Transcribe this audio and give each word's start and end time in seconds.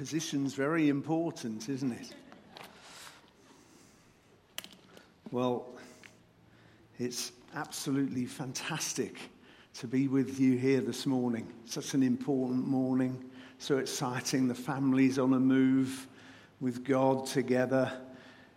Position's 0.00 0.54
very 0.54 0.88
important, 0.88 1.68
isn't 1.68 1.92
it? 1.92 2.14
Well, 5.30 5.66
it's 6.98 7.32
absolutely 7.54 8.24
fantastic 8.24 9.18
to 9.74 9.86
be 9.86 10.08
with 10.08 10.40
you 10.40 10.56
here 10.56 10.80
this 10.80 11.04
morning. 11.04 11.52
Such 11.66 11.92
an 11.92 12.02
important 12.02 12.66
morning, 12.66 13.22
so 13.58 13.76
exciting. 13.76 14.48
The 14.48 14.54
family's 14.54 15.18
on 15.18 15.34
a 15.34 15.38
move 15.38 16.06
with 16.62 16.82
God 16.82 17.26
together, 17.26 17.92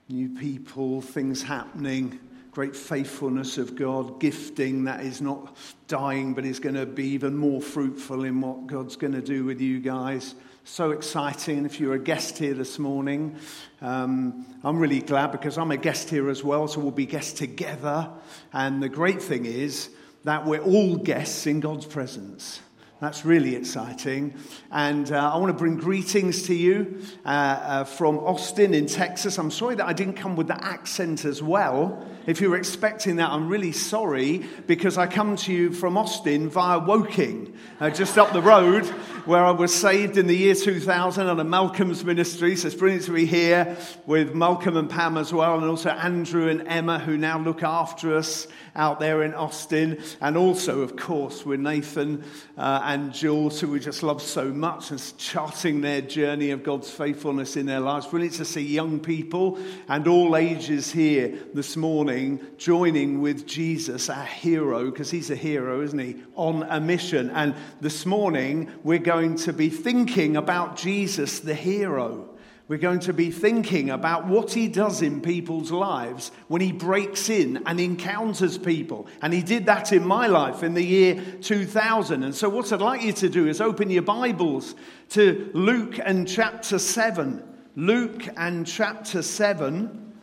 new 0.08 0.30
people, 0.30 1.02
things 1.02 1.44
happening 1.44 2.22
great 2.54 2.76
faithfulness 2.76 3.58
of 3.58 3.76
God, 3.76 4.20
gifting 4.20 4.84
that 4.84 5.02
is 5.02 5.22
not 5.22 5.58
dying 5.88 6.36
but 6.36 6.46
is 6.46 6.60
going 6.60 6.76
to 6.76 6.86
be 6.86 7.08
even 7.10 7.36
more 7.36 7.60
fruitful 7.60 8.24
in 8.24 8.42
what 8.42 8.68
God's 8.68 8.96
going 8.96 9.14
to 9.14 9.22
do 9.22 9.44
with 9.44 9.60
you 9.60 9.80
guys. 9.80 10.36
So 10.64 10.92
exciting. 10.92 11.66
If 11.66 11.80
you're 11.80 11.96
a 11.96 12.00
guest 12.00 12.38
here 12.38 12.54
this 12.54 12.78
morning, 12.78 13.38
um, 13.82 14.46
I'm 14.64 14.78
really 14.78 15.02
glad 15.02 15.32
because 15.32 15.58
I'm 15.58 15.72
a 15.72 15.78
guest 15.78 16.10
here 16.10 16.30
as 16.30 16.44
well, 16.44 16.68
so 16.68 16.80
we'll 16.80 16.92
be 16.92 17.08
guests 17.08 17.34
together. 17.34 18.10
And 18.54 18.82
the 18.82 18.88
great 18.88 19.22
thing 19.22 19.46
is 19.46 19.90
that 20.24 20.46
we're 20.46 20.62
all 20.62 20.96
guests 20.96 21.48
in 21.48 21.60
God's 21.60 21.86
presence. 21.86 22.62
That's 23.04 23.26
really 23.26 23.58
exciting. 23.58 24.34
And 24.72 25.12
uh, 25.12 25.34
I 25.34 25.38
want 25.38 25.50
to 25.50 25.58
bring 25.58 25.76
greetings 25.76 26.44
to 26.44 26.56
you 26.56 27.02
uh, 27.26 27.28
uh, 27.28 27.84
from 27.84 28.18
Austin 28.20 28.74
in 28.74 28.86
Texas. 28.86 29.38
I'm 29.38 29.52
sorry 29.52 29.76
that 29.76 29.86
I 29.86 29.92
didn't 29.92 30.14
come 30.14 30.38
with 30.38 30.48
the 30.48 30.64
accent 30.64 31.26
as 31.26 31.44
well. 31.44 32.08
If 32.28 32.40
you 32.40 32.50
were 32.50 32.56
expecting 32.56 33.18
that, 33.18 33.30
I'm 33.30 33.50
really 33.50 33.74
sorry 33.74 34.46
because 34.68 34.98
I 34.98 35.08
come 35.08 35.36
to 35.36 35.52
you 35.52 35.74
from 35.74 35.98
Austin 35.98 36.48
via 36.48 36.80
Woking, 36.80 37.54
uh, 37.82 37.90
just 37.90 38.18
up 38.18 38.32
the 38.32 38.42
road 38.42 38.86
where 39.26 39.46
I 39.46 39.52
was 39.52 39.74
saved 39.74 40.18
in 40.18 40.28
the 40.28 40.36
year 40.36 40.54
2000 40.54 41.28
under 41.28 41.44
Malcolm's 41.46 42.04
ministry. 42.04 42.58
So 42.58 42.68
it's 42.68 42.76
brilliant 42.76 43.06
to 43.06 43.14
be 43.14 43.26
here 43.26 43.78
with 44.06 44.36
Malcolm 44.36 44.76
and 44.76 44.90
Pam 44.90 45.18
as 45.18 45.32
well, 45.32 45.58
and 45.58 45.64
also 45.64 45.92
Andrew 45.92 46.50
and 46.50 46.68
Emma 46.68 47.00
who 47.00 47.18
now 47.18 47.40
look 47.40 47.64
after 47.64 48.16
us 48.16 48.48
out 48.76 49.00
there 49.00 49.24
in 49.24 49.34
Austin. 49.34 50.02
And 50.20 50.36
also, 50.36 50.82
of 50.82 50.98
course, 50.98 51.46
with 51.46 51.62
Nathan 51.62 52.24
uh, 52.58 52.82
and 52.84 53.14
Jules, 53.14 53.62
who 53.62 53.70
we 53.70 53.80
just 53.80 54.04
love 54.04 54.22
so 54.22 54.52
much, 54.52 54.92
and 54.92 55.18
charting 55.18 55.80
their 55.80 56.02
journey 56.02 56.52
of 56.52 56.64
God's 56.64 56.92
faithfulness 56.92 57.56
in 57.56 57.66
their 57.66 57.80
lives. 57.80 58.08
Brilliant 58.08 58.36
to 58.36 58.46
see 58.46 58.62
young 58.62 59.00
people 59.00 59.58
and 59.88 60.06
all 60.06 60.36
ages 60.36 60.92
here 60.92 61.38
this 61.54 61.78
morning 61.78 62.46
joining 62.58 63.22
with 63.22 63.48
Jesus, 63.48 64.10
our 64.10 64.26
hero, 64.26 64.92
because 64.92 65.10
he's 65.10 65.30
a 65.30 65.36
hero, 65.36 65.82
isn't 65.82 66.00
he, 66.00 66.22
on 66.36 66.64
a 66.64 66.82
mission. 66.82 67.30
And 67.30 67.56
this 67.80 68.06
morning, 68.06 68.70
we're 68.84 69.00
going 69.00 69.13
to 69.22 69.54
be 69.54 69.70
thinking 69.70 70.36
about 70.38 70.76
Jesus, 70.76 71.40
the 71.40 71.54
hero. 71.54 72.30
We're 72.68 72.78
going 72.78 73.02
to 73.02 73.14
be 73.14 73.30
thinking 73.30 73.90
about 73.90 74.26
what 74.26 74.52
he 74.52 74.68
does 74.68 75.02
in 75.02 75.22
people's 75.22 75.72
lives 75.72 76.32
when 76.48 76.62
he 76.62 76.72
breaks 76.72 77.30
in 77.30 77.62
and 77.66 77.80
encounters 77.80 78.58
people. 78.58 79.08
And 79.22 79.34
he 79.34 79.44
did 79.44 79.68
that 79.68 79.94
in 79.94 80.04
my 80.04 80.28
life 80.28 80.64
in 80.64 80.74
the 80.74 80.84
year 80.84 81.22
2000. 81.42 82.24
And 82.24 82.34
so, 82.34 82.50
what 82.50 82.72
I'd 82.74 82.82
like 82.82 83.04
you 83.04 83.14
to 83.14 83.30
do 83.30 83.48
is 83.48 83.62
open 83.62 83.90
your 83.90 84.02
Bibles 84.02 84.76
to 85.10 85.52
Luke 85.54 86.00
and 86.04 86.28
chapter 86.28 86.80
7. 86.80 87.44
Luke 87.76 88.28
and 88.38 88.66
chapter 88.66 89.22
7. 89.22 90.14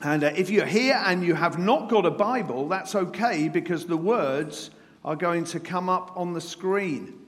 And 0.00 0.24
uh, 0.24 0.32
if 0.34 0.50
you're 0.50 0.66
here 0.66 1.00
and 1.06 1.22
you 1.22 1.34
have 1.34 1.58
not 1.58 1.88
got 1.88 2.04
a 2.04 2.10
Bible, 2.10 2.68
that's 2.68 2.94
okay 2.94 3.48
because 3.48 3.86
the 3.86 3.96
words 3.96 4.70
are 5.04 5.16
going 5.16 5.44
to 5.44 5.60
come 5.60 5.88
up 5.88 6.12
on 6.16 6.32
the 6.32 6.40
screen. 6.40 7.23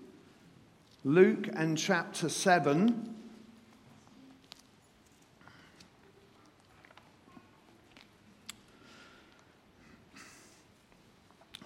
Luke 1.07 1.47
and 1.55 1.79
chapter 1.79 2.29
7. 2.29 3.15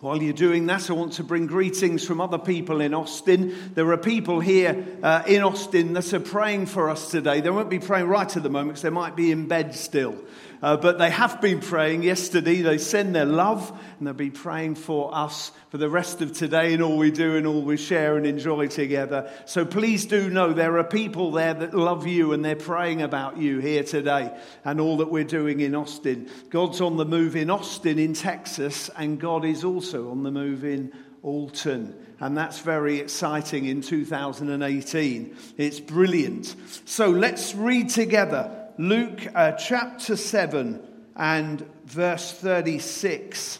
While 0.01 0.23
you're 0.23 0.35
doing 0.35 0.67
that, 0.67 0.91
I 0.91 0.93
want 0.93 1.15
to 1.15 1.25
bring 1.25 1.47
greetings 1.47 2.07
from 2.07 2.21
other 2.21 2.37
people 2.37 2.83
in 2.83 2.93
Austin. 2.93 3.73
There 3.73 3.91
are 3.91 3.97
people 3.97 4.41
here 4.41 4.87
uh, 5.03 5.23
in 5.27 5.43
Austin 5.43 5.95
that 5.95 6.13
are 6.13 6.21
praying 6.21 6.67
for 6.67 6.91
us 6.91 7.11
today. 7.11 7.41
They 7.41 7.49
won't 7.49 7.71
be 7.71 7.79
praying 7.79 8.09
right 8.09 8.37
at 8.37 8.43
the 8.43 8.51
moment 8.51 8.73
because 8.73 8.83
they 8.83 8.91
might 8.91 9.17
be 9.17 9.31
in 9.31 9.49
bed 9.49 9.75
still. 9.75 10.23
Uh, 10.63 10.77
but 10.77 10.99
they 10.99 11.11
have 11.11 11.41
been 11.41 11.61
praying 11.61 12.03
yesterday. 12.03 12.61
They 12.61 12.79
send 12.79 13.15
their 13.15 13.25
love 13.25 13.71
and 13.99 14.07
they'll 14.07 14.15
be 14.15 14.31
praying 14.31 14.75
for 14.75 15.15
us 15.15 15.53
for 15.71 15.79
the 15.79 15.89
rest 15.89 16.21
of 16.21 16.33
today 16.33 16.75
and 16.75 16.83
all 16.83 16.99
we 16.99 17.11
do 17.11 17.37
and 17.37 17.47
all 17.47 17.63
we 17.63 17.77
share 17.77 18.17
and 18.17 18.27
enjoy 18.27 18.67
together. 18.67 19.31
So 19.47 19.65
please 19.65 20.05
do 20.05 20.29
know 20.29 20.53
there 20.53 20.79
are 20.79 20.85
people 20.85 21.33
there 21.33 21.55
that 21.55 21.75
love 21.75 22.07
you 22.07 22.33
and 22.33 22.45
they're 22.45 22.57
praying 22.57 23.01
about 23.01 23.39
you 23.39 23.61
here 23.61 23.85
today 23.85 24.37
and 24.65 24.81
all 24.81 24.99
that 24.99 25.11
we're 25.11 25.25
doing 25.25 25.61
in 25.61 25.75
Austin. 25.75 26.29
God's 26.51 26.81
on 26.81 26.97
the 26.97 27.07
move 27.07 27.37
in 27.37 27.49
Austin, 27.49 27.99
in 27.99 28.13
Texas, 28.13 28.91
and 28.97 29.19
God 29.19 29.45
is 29.47 29.65
also 29.65 30.11
on 30.11 30.23
the 30.25 30.31
move 30.31 30.65
in 30.65 30.93
Alton. 31.23 31.95
And 32.19 32.37
that's 32.37 32.59
very 32.59 32.99
exciting 32.99 33.65
in 33.65 33.81
2018. 33.81 35.37
It's 35.57 35.81
brilliant. 35.81 36.55
So 36.85 37.09
let's 37.09 37.55
read 37.55 37.89
together 37.89 38.60
Luke 38.81 39.29
uh, 39.35 39.53
chapter 39.53 40.17
7 40.17 40.81
and 41.15 41.67
verse 41.85 42.33
36. 42.33 43.59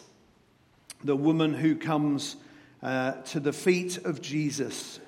The 1.03 1.15
woman 1.15 1.53
who 1.53 1.75
comes 1.75 2.37
uh, 2.81 3.11
to 3.25 3.39
the 3.39 3.53
feet 3.53 3.99
of 3.99 4.19
Jesus. 4.19 4.99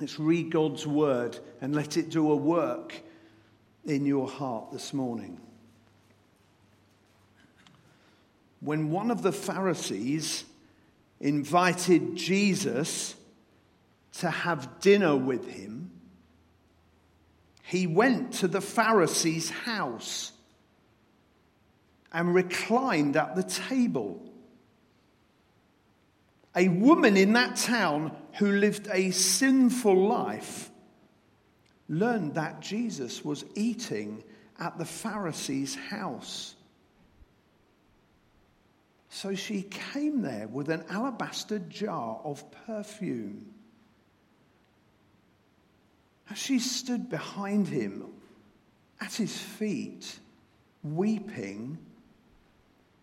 Let's 0.00 0.18
read 0.18 0.50
God's 0.50 0.84
word 0.84 1.38
and 1.60 1.76
let 1.76 1.96
it 1.96 2.10
do 2.10 2.32
a 2.32 2.34
work 2.34 3.00
in 3.84 4.04
your 4.04 4.26
heart 4.26 4.72
this 4.72 4.92
morning. 4.92 5.40
When 8.58 8.90
one 8.90 9.12
of 9.12 9.22
the 9.22 9.30
Pharisees 9.30 10.44
invited 11.20 12.16
Jesus 12.16 13.14
to 14.14 14.28
have 14.28 14.80
dinner 14.80 15.14
with 15.14 15.46
him, 15.46 15.92
he 17.66 17.88
went 17.88 18.34
to 18.34 18.46
the 18.46 18.60
Pharisee's 18.60 19.50
house 19.50 20.30
and 22.12 22.32
reclined 22.32 23.16
at 23.16 23.34
the 23.34 23.42
table. 23.42 24.22
A 26.54 26.68
woman 26.68 27.16
in 27.16 27.32
that 27.32 27.56
town 27.56 28.16
who 28.38 28.52
lived 28.52 28.86
a 28.92 29.10
sinful 29.10 30.06
life 30.06 30.70
learned 31.88 32.36
that 32.36 32.60
Jesus 32.60 33.24
was 33.24 33.44
eating 33.56 34.22
at 34.60 34.78
the 34.78 34.84
Pharisee's 34.84 35.74
house. 35.74 36.54
So 39.08 39.34
she 39.34 39.62
came 39.62 40.22
there 40.22 40.46
with 40.46 40.68
an 40.68 40.84
alabaster 40.88 41.58
jar 41.58 42.20
of 42.22 42.44
perfume 42.64 43.55
as 46.30 46.38
she 46.38 46.58
stood 46.58 47.08
behind 47.08 47.68
him 47.68 48.04
at 49.00 49.14
his 49.14 49.36
feet, 49.36 50.18
weeping, 50.82 51.78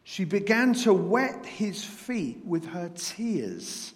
she 0.03 0.25
began 0.25 0.73
to 0.73 0.93
wet 0.93 1.45
his 1.45 1.83
feet 1.83 2.41
with 2.45 2.65
her 2.67 2.89
tears. 2.89 3.93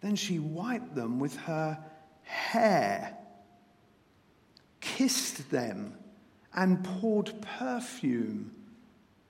Then 0.00 0.16
she 0.16 0.38
wiped 0.38 0.94
them 0.94 1.18
with 1.18 1.36
her 1.38 1.78
hair, 2.22 3.16
kissed 4.80 5.50
them, 5.50 5.94
and 6.54 6.82
poured 6.82 7.32
perfume 7.58 8.52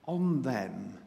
on 0.05 0.41
them. 0.41 0.97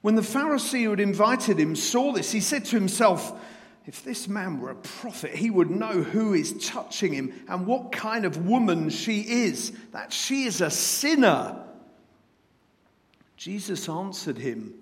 When 0.00 0.14
the 0.14 0.22
Pharisee 0.22 0.84
who 0.84 0.90
had 0.90 1.00
invited 1.00 1.58
him 1.58 1.74
saw 1.74 2.12
this, 2.12 2.30
he 2.32 2.40
said 2.40 2.64
to 2.66 2.76
himself, 2.76 3.38
if 3.86 4.02
this 4.02 4.26
man 4.26 4.60
were 4.60 4.70
a 4.70 4.74
prophet, 4.74 5.30
he 5.30 5.48
would 5.48 5.70
know 5.70 6.02
who 6.02 6.34
is 6.34 6.66
touching 6.66 7.12
him 7.12 7.32
and 7.48 7.66
what 7.66 7.92
kind 7.92 8.24
of 8.24 8.46
woman 8.46 8.90
she 8.90 9.20
is, 9.20 9.70
that 9.92 10.12
she 10.12 10.42
is 10.42 10.60
a 10.60 10.70
sinner. 10.70 11.64
Jesus 13.36 13.88
answered 13.88 14.38
him, 14.38 14.74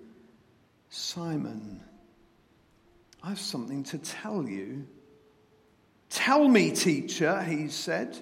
Simon, 0.89 1.83
I 3.21 3.29
have 3.29 3.39
something 3.39 3.83
to 3.85 3.99
tell 3.99 4.49
you. 4.49 4.87
Tell 6.09 6.47
me, 6.47 6.71
teacher, 6.71 7.43
he 7.43 7.67
said. 7.67 8.17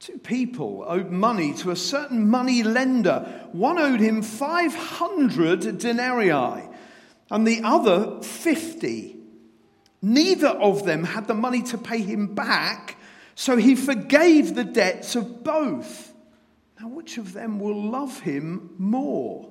Two 0.00 0.18
people 0.18 0.84
owed 0.86 1.10
money 1.10 1.54
to 1.54 1.70
a 1.70 1.76
certain 1.76 2.28
money 2.28 2.62
lender. 2.62 3.48
One 3.52 3.78
owed 3.78 4.00
him 4.00 4.20
500 4.20 5.78
denarii 5.78 6.68
and 7.30 7.46
the 7.46 7.62
other 7.62 8.20
50. 8.20 9.11
Neither 10.02 10.48
of 10.48 10.84
them 10.84 11.04
had 11.04 11.28
the 11.28 11.34
money 11.34 11.62
to 11.62 11.78
pay 11.78 11.98
him 11.98 12.34
back, 12.34 12.96
so 13.36 13.56
he 13.56 13.76
forgave 13.76 14.54
the 14.54 14.64
debts 14.64 15.14
of 15.14 15.44
both. 15.44 16.12
Now, 16.80 16.88
which 16.88 17.18
of 17.18 17.32
them 17.32 17.60
will 17.60 17.90
love 17.90 18.18
him 18.20 18.74
more? 18.78 19.48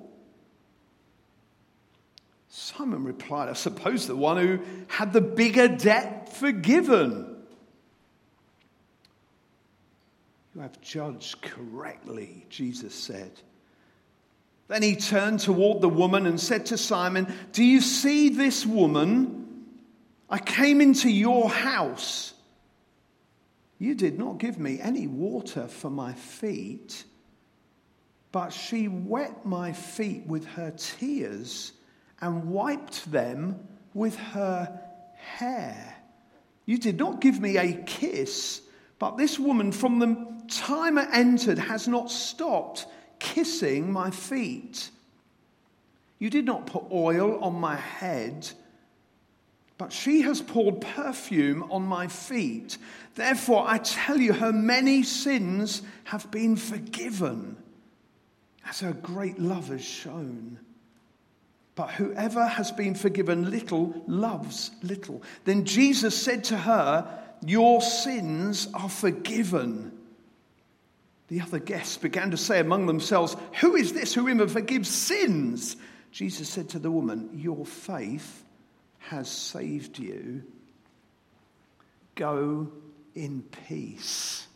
Simon 2.50 3.06
replied, 3.06 3.48
I 3.48 3.54
suppose 3.54 4.08
the 4.08 4.16
one 4.16 4.36
who 4.36 4.60
had 4.88 5.14
the 5.14 5.22
bigger 5.22 5.70
debt 5.70 6.34
forgiven. 6.34 7.38
You 10.54 10.60
have 10.60 10.82
judged 10.82 11.42
correctly, 11.42 12.46
Jesus 12.50 12.94
said. 12.94 13.32
Then 14.68 14.84
he 14.84 14.98
turned 14.98 15.40
toward 15.40 15.80
the 15.80 15.88
woman 15.88 16.26
and 16.26 16.38
said 16.40 16.66
to 16.68 16.78
Simon, 16.78 17.34
Do 17.54 17.64
you 17.64 17.80
see 17.80 18.28
this 18.28 18.66
woman? 18.66 19.41
I 20.32 20.40
came 20.40 20.80
into 20.80 21.10
your 21.10 21.50
house. 21.50 22.34
You 23.80 23.96
did 23.96 24.18
not 24.18 24.38
give 24.38 24.58
me 24.58 24.80
any 24.80 25.08
water 25.08 25.68
for 25.68 25.90
my 25.90 26.14
feet, 26.14 27.04
but 28.32 28.52
she 28.52 28.88
wet 28.88 29.46
my 29.46 29.74
feet 29.74 30.26
with 30.26 30.46
her 30.46 30.72
tears 30.72 31.74
and 32.22 32.50
wiped 32.50 33.12
them 33.12 33.68
with 33.94 34.16
her 34.16 34.80
hair. 35.16 35.96
You 36.66 36.78
did 36.78 36.98
not 36.98 37.20
give 37.20 37.42
me 37.42 37.58
a 37.58 37.74
kiss, 37.74 38.62
but 39.00 39.18
this 39.18 39.38
woman 39.38 39.74
from 39.74 40.00
the 40.00 40.44
time 40.48 40.98
I 40.98 41.08
entered 41.12 41.58
has 41.58 41.90
not 41.90 42.10
stopped 42.10 42.86
kissing 43.20 43.92
my 43.92 44.12
feet. 44.12 44.90
You 46.20 46.30
did 46.30 46.46
not 46.46 46.68
put 46.68 46.86
oil 46.92 47.44
on 47.44 47.56
my 47.56 47.76
head, 47.76 48.50
but 49.82 49.92
she 49.92 50.22
has 50.22 50.44
poured 50.44 50.80
perfume 50.80 51.64
on 51.72 51.82
my 51.82 52.06
feet. 52.06 52.78
Therefore, 53.16 53.64
I 53.68 53.80
tell 53.80 54.20
you, 54.20 54.32
her 54.32 54.54
many 54.54 55.02
sins 55.02 55.82
have 56.04 56.30
been 56.30 56.56
forgiven, 56.56 57.58
as 58.70 58.82
her 58.82 58.94
great 58.94 59.40
love 59.40 59.70
has 59.70 59.84
shown. 59.84 60.60
But 61.74 61.90
whoever 61.90 62.46
has 62.46 62.72
been 62.72 62.94
forgiven 62.94 63.50
little 63.50 64.04
loves 64.06 64.70
little. 64.84 65.24
Then 65.46 65.66
Jesus 65.66 66.16
said 66.16 66.44
to 66.44 66.58
her, 66.58 67.20
Your 67.44 67.82
sins 67.82 68.68
are 68.76 68.88
forgiven. 68.88 69.98
The 71.28 71.42
other 71.42 71.58
guests 71.58 71.98
began 71.98 72.30
to 72.30 72.38
say 72.38 72.60
among 72.60 72.86
themselves, 72.86 73.36
Who 73.62 73.76
is 73.76 73.94
this 73.94 74.14
who 74.14 74.30
even 74.30 74.48
forgives 74.48 74.92
sins? 74.92 75.76
Jesus 76.12 76.50
said 76.50 76.70
to 76.70 76.78
the 76.78 76.92
woman, 76.92 77.32
Your 77.34 77.66
faith 77.66 78.46
has 79.02 79.30
saved 79.30 80.00
you. 80.00 80.44
Go 82.16 82.72
in 83.16 83.44
peace. 83.68 84.48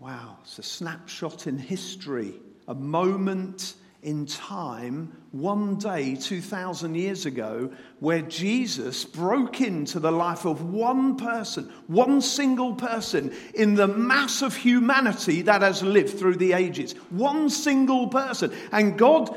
Wow, 0.00 0.38
it's 0.42 0.58
a 0.58 0.62
snapshot 0.62 1.46
in 1.46 1.58
history, 1.58 2.34
a 2.68 2.74
moment 2.74 3.74
in 4.00 4.26
time, 4.26 5.12
one 5.32 5.74
day 5.76 6.14
2,000 6.14 6.94
years 6.94 7.26
ago, 7.26 7.72
where 7.98 8.22
Jesus 8.22 9.04
broke 9.04 9.60
into 9.60 9.98
the 9.98 10.12
life 10.12 10.46
of 10.46 10.62
one 10.62 11.16
person, 11.16 11.72
one 11.88 12.22
single 12.22 12.74
person 12.74 13.34
in 13.54 13.74
the 13.74 13.88
mass 13.88 14.40
of 14.40 14.54
humanity 14.54 15.42
that 15.42 15.62
has 15.62 15.82
lived 15.82 16.16
through 16.16 16.36
the 16.36 16.52
ages. 16.52 16.92
One 17.10 17.50
single 17.50 18.06
person. 18.06 18.54
And 18.70 18.96
God 18.96 19.36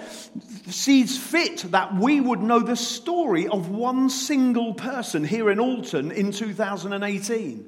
sees 0.68 1.18
fit 1.18 1.66
that 1.72 1.96
we 1.96 2.22
would 2.22 2.42
know 2.42 2.60
the 2.60 2.76
story 2.76 3.48
of 3.48 3.70
one 3.70 4.12
single 4.12 4.76
person 4.76 5.24
here 5.24 5.50
in 5.50 5.60
Alton 5.60 6.12
in 6.12 6.32
2018. 6.32 7.68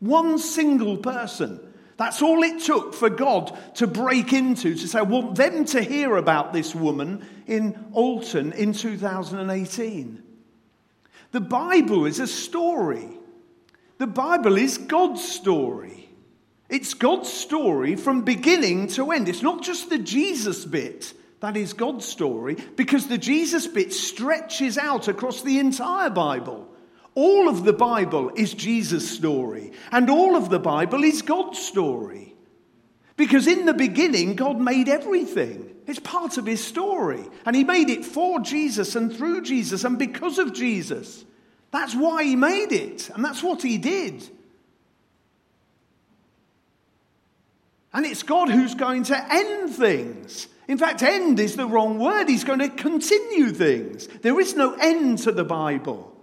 One 0.00 0.38
single 0.38 0.98
person. 0.98 1.73
That's 1.96 2.22
all 2.22 2.42
it 2.42 2.62
took 2.62 2.94
for 2.94 3.08
God 3.08 3.56
to 3.76 3.86
break 3.86 4.32
into, 4.32 4.74
to 4.74 4.88
say, 4.88 4.98
I 4.98 5.02
want 5.02 5.36
them 5.36 5.64
to 5.66 5.82
hear 5.82 6.16
about 6.16 6.52
this 6.52 6.74
woman 6.74 7.24
in 7.46 7.86
Alton 7.92 8.52
in 8.52 8.72
2018. 8.72 10.22
The 11.30 11.40
Bible 11.40 12.06
is 12.06 12.20
a 12.20 12.26
story. 12.26 13.08
The 13.98 14.06
Bible 14.06 14.56
is 14.56 14.78
God's 14.78 15.22
story. 15.22 16.08
It's 16.68 16.94
God's 16.94 17.32
story 17.32 17.94
from 17.96 18.22
beginning 18.22 18.88
to 18.88 19.12
end. 19.12 19.28
It's 19.28 19.42
not 19.42 19.62
just 19.62 19.90
the 19.90 19.98
Jesus 19.98 20.64
bit 20.64 21.12
that 21.44 21.58
is 21.58 21.74
God's 21.74 22.06
story, 22.06 22.56
because 22.74 23.06
the 23.06 23.18
Jesus 23.18 23.66
bit 23.66 23.92
stretches 23.92 24.78
out 24.78 25.08
across 25.08 25.42
the 25.42 25.58
entire 25.58 26.08
Bible. 26.08 26.73
All 27.14 27.48
of 27.48 27.64
the 27.64 27.72
Bible 27.72 28.32
is 28.34 28.54
Jesus' 28.54 29.08
story, 29.08 29.72
and 29.92 30.10
all 30.10 30.34
of 30.36 30.50
the 30.50 30.58
Bible 30.58 31.04
is 31.04 31.22
God's 31.22 31.58
story. 31.60 32.34
Because 33.16 33.46
in 33.46 33.66
the 33.66 33.74
beginning, 33.74 34.34
God 34.34 34.60
made 34.60 34.88
everything. 34.88 35.70
It's 35.86 36.00
part 36.00 36.38
of 36.38 36.46
his 36.46 36.64
story. 36.64 37.24
And 37.46 37.54
he 37.54 37.62
made 37.62 37.90
it 37.90 38.04
for 38.04 38.40
Jesus 38.40 38.96
and 38.96 39.14
through 39.14 39.42
Jesus 39.42 39.84
and 39.84 39.98
because 39.98 40.38
of 40.38 40.52
Jesus. 40.52 41.24
That's 41.70 41.94
why 41.94 42.24
he 42.24 42.36
made 42.36 42.72
it, 42.72 43.10
and 43.10 43.24
that's 43.24 43.42
what 43.42 43.62
he 43.62 43.78
did. 43.78 44.28
And 47.92 48.04
it's 48.04 48.24
God 48.24 48.48
who's 48.48 48.74
going 48.74 49.04
to 49.04 49.32
end 49.32 49.70
things. 49.70 50.48
In 50.66 50.78
fact, 50.78 51.02
end 51.02 51.38
is 51.38 51.54
the 51.54 51.66
wrong 51.66 51.98
word. 52.00 52.28
He's 52.28 52.42
going 52.42 52.58
to 52.58 52.68
continue 52.68 53.50
things. 53.50 54.08
There 54.22 54.40
is 54.40 54.56
no 54.56 54.74
end 54.74 55.18
to 55.18 55.32
the 55.32 55.44
Bible. 55.44 56.13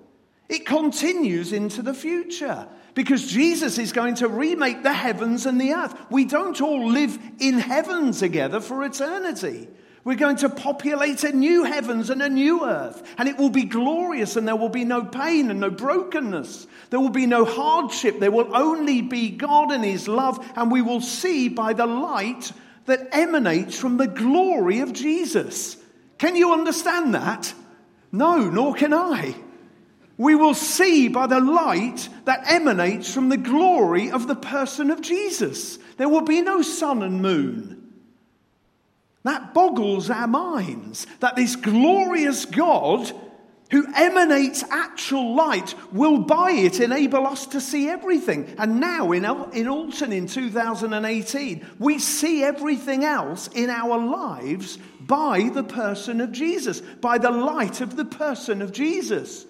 It 0.51 0.65
continues 0.65 1.53
into 1.53 1.81
the 1.81 1.93
future 1.93 2.67
because 2.93 3.25
Jesus 3.25 3.77
is 3.77 3.93
going 3.93 4.15
to 4.15 4.27
remake 4.27 4.83
the 4.83 4.91
heavens 4.91 5.45
and 5.45 5.59
the 5.59 5.71
earth. 5.71 5.95
We 6.09 6.25
don't 6.25 6.59
all 6.59 6.89
live 6.89 7.17
in 7.39 7.57
heaven 7.57 8.11
together 8.11 8.59
for 8.59 8.83
eternity. 8.83 9.69
We're 10.03 10.17
going 10.17 10.35
to 10.37 10.49
populate 10.49 11.23
a 11.23 11.31
new 11.31 11.63
heavens 11.63 12.09
and 12.09 12.21
a 12.21 12.27
new 12.27 12.65
earth, 12.65 13.01
and 13.17 13.29
it 13.29 13.37
will 13.37 13.49
be 13.49 13.63
glorious, 13.63 14.35
and 14.35 14.45
there 14.45 14.57
will 14.57 14.67
be 14.67 14.83
no 14.83 15.05
pain 15.05 15.49
and 15.49 15.61
no 15.61 15.69
brokenness. 15.69 16.67
There 16.89 16.99
will 16.99 17.09
be 17.11 17.27
no 17.27 17.45
hardship. 17.45 18.19
There 18.19 18.29
will 18.29 18.53
only 18.53 19.01
be 19.01 19.29
God 19.29 19.71
and 19.71 19.85
His 19.85 20.09
love, 20.09 20.45
and 20.57 20.69
we 20.69 20.81
will 20.81 20.99
see 20.99 21.47
by 21.47 21.71
the 21.71 21.85
light 21.85 22.51
that 22.87 23.07
emanates 23.13 23.79
from 23.79 23.95
the 23.95 24.07
glory 24.07 24.79
of 24.81 24.91
Jesus. 24.91 25.77
Can 26.17 26.35
you 26.35 26.51
understand 26.51 27.15
that? 27.15 27.53
No, 28.11 28.49
nor 28.49 28.73
can 28.73 28.93
I 28.93 29.33
we 30.21 30.35
will 30.35 30.53
see 30.53 31.07
by 31.07 31.25
the 31.25 31.39
light 31.39 32.07
that 32.25 32.43
emanates 32.45 33.11
from 33.11 33.29
the 33.29 33.37
glory 33.37 34.11
of 34.11 34.27
the 34.27 34.35
person 34.35 34.91
of 34.91 35.01
Jesus. 35.01 35.79
There 35.97 36.09
will 36.09 36.21
be 36.21 36.41
no 36.41 36.61
sun 36.61 37.01
and 37.01 37.23
moon. 37.23 37.91
That 39.23 39.55
boggles 39.55 40.11
our 40.11 40.27
minds 40.27 41.07
that 41.21 41.35
this 41.35 41.55
glorious 41.55 42.45
God 42.45 43.11
who 43.71 43.87
emanates 43.95 44.63
actual 44.69 45.33
light 45.33 45.73
will 45.91 46.19
by 46.19 46.51
it 46.51 46.79
enable 46.79 47.25
us 47.25 47.47
to 47.47 47.59
see 47.59 47.89
everything. 47.89 48.53
And 48.59 48.79
now 48.79 49.13
in, 49.13 49.25
in 49.53 49.67
Alton 49.67 50.13
in 50.13 50.27
2018, 50.27 51.65
we 51.79 51.97
see 51.97 52.43
everything 52.43 53.03
else 53.03 53.47
in 53.47 53.71
our 53.71 53.97
lives 53.97 54.77
by 54.99 55.49
the 55.51 55.63
person 55.63 56.21
of 56.21 56.31
Jesus, 56.31 56.79
by 56.79 57.17
the 57.17 57.31
light 57.31 57.81
of 57.81 57.95
the 57.95 58.05
person 58.05 58.61
of 58.61 58.71
Jesus 58.71 59.47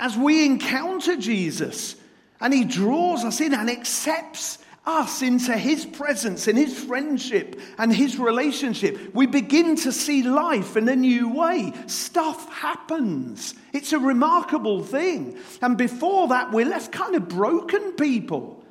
as 0.00 0.16
we 0.16 0.46
encounter 0.46 1.14
Jesus 1.14 1.94
and 2.40 2.54
he 2.54 2.64
draws 2.64 3.22
us 3.22 3.40
in 3.40 3.52
and 3.52 3.68
accepts 3.68 4.58
us 4.86 5.20
into 5.20 5.52
his 5.52 5.84
presence, 5.84 6.48
in 6.48 6.56
his 6.56 6.82
friendship 6.82 7.60
and 7.76 7.94
his 7.94 8.18
relationship, 8.18 9.14
we 9.14 9.26
begin 9.26 9.76
to 9.76 9.92
see 9.92 10.22
life 10.22 10.74
in 10.74 10.88
a 10.88 10.96
new 10.96 11.28
way. 11.28 11.74
Stuff 11.86 12.50
happens. 12.50 13.54
It's 13.74 13.92
a 13.92 13.98
remarkable 13.98 14.82
thing. 14.82 15.36
And 15.60 15.76
before 15.76 16.28
that, 16.28 16.50
we're 16.50 16.64
left 16.64 16.92
kind 16.92 17.14
of 17.14 17.28
broken 17.28 17.92
people. 17.92 18.64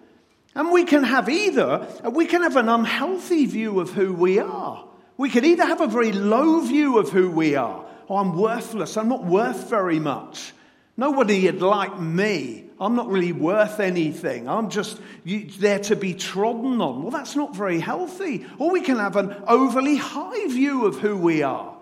And 0.56 0.72
we 0.72 0.84
can 0.84 1.04
have 1.04 1.30
either, 1.30 1.88
we 2.12 2.26
can 2.26 2.42
have 2.42 2.56
an 2.56 2.70
unhealthy 2.70 3.46
view 3.46 3.80
of 3.80 3.92
who 3.92 4.14
we 4.14 4.40
are. 4.40 4.84
We 5.16 5.30
can 5.30 5.46
either 5.46 5.66
have 5.66 5.80
a 5.80 5.88
very 5.88 6.12
low 6.12 6.62
view 6.62 6.98
of 6.98 7.10
who 7.12 7.30
we 7.30 7.56
are. 7.56 7.86
Oh, 8.10 8.18
I'm 8.18 8.36
worthless. 8.36 8.98
I'm 8.98 9.10
not 9.10 9.24
worth 9.24 9.70
very 9.70 10.00
much. 10.00 10.54
Nobody 11.00 11.46
would 11.46 11.62
like 11.62 11.98
me. 11.98 12.66
I'm 12.78 12.94
not 12.94 13.08
really 13.08 13.32
worth 13.32 13.80
anything. 13.80 14.50
I'm 14.50 14.70
just 14.70 15.00
there 15.26 15.80
to 15.80 15.96
be 15.96 16.14
trodden 16.14 16.82
on. 16.82 17.04
Well, 17.04 17.12
that's 17.12 17.38
not 17.38 17.56
very 17.56 17.80
healthy. 17.80 18.46
Or 18.58 18.70
we 18.70 18.82
can 18.82 18.98
have 18.98 19.16
an 19.16 19.34
overly 19.48 19.96
high 19.96 20.48
view 20.48 20.86
of 20.86 21.00
who 21.00 21.16
we 21.16 21.42
are. 21.42 21.74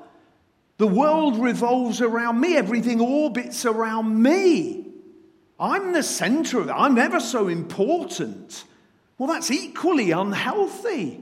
The 0.77 0.85
world 0.85 1.39
revolves 1.39 1.99
around 1.99 2.39
me, 2.39 2.57
everything 2.57 3.01
orbits 3.01 3.65
around 3.65 4.21
me. 4.21 4.85
I'm 5.59 5.93
the 5.93 6.03
center 6.03 6.59
of 6.59 6.69
it. 6.69 6.73
I'm 6.73 6.99
ever 6.99 7.19
so 7.19 7.47
important. 7.47 8.65
Well, 9.17 9.29
that's 9.29 9.49
equally 9.49 10.11
unhealthy 10.11 11.19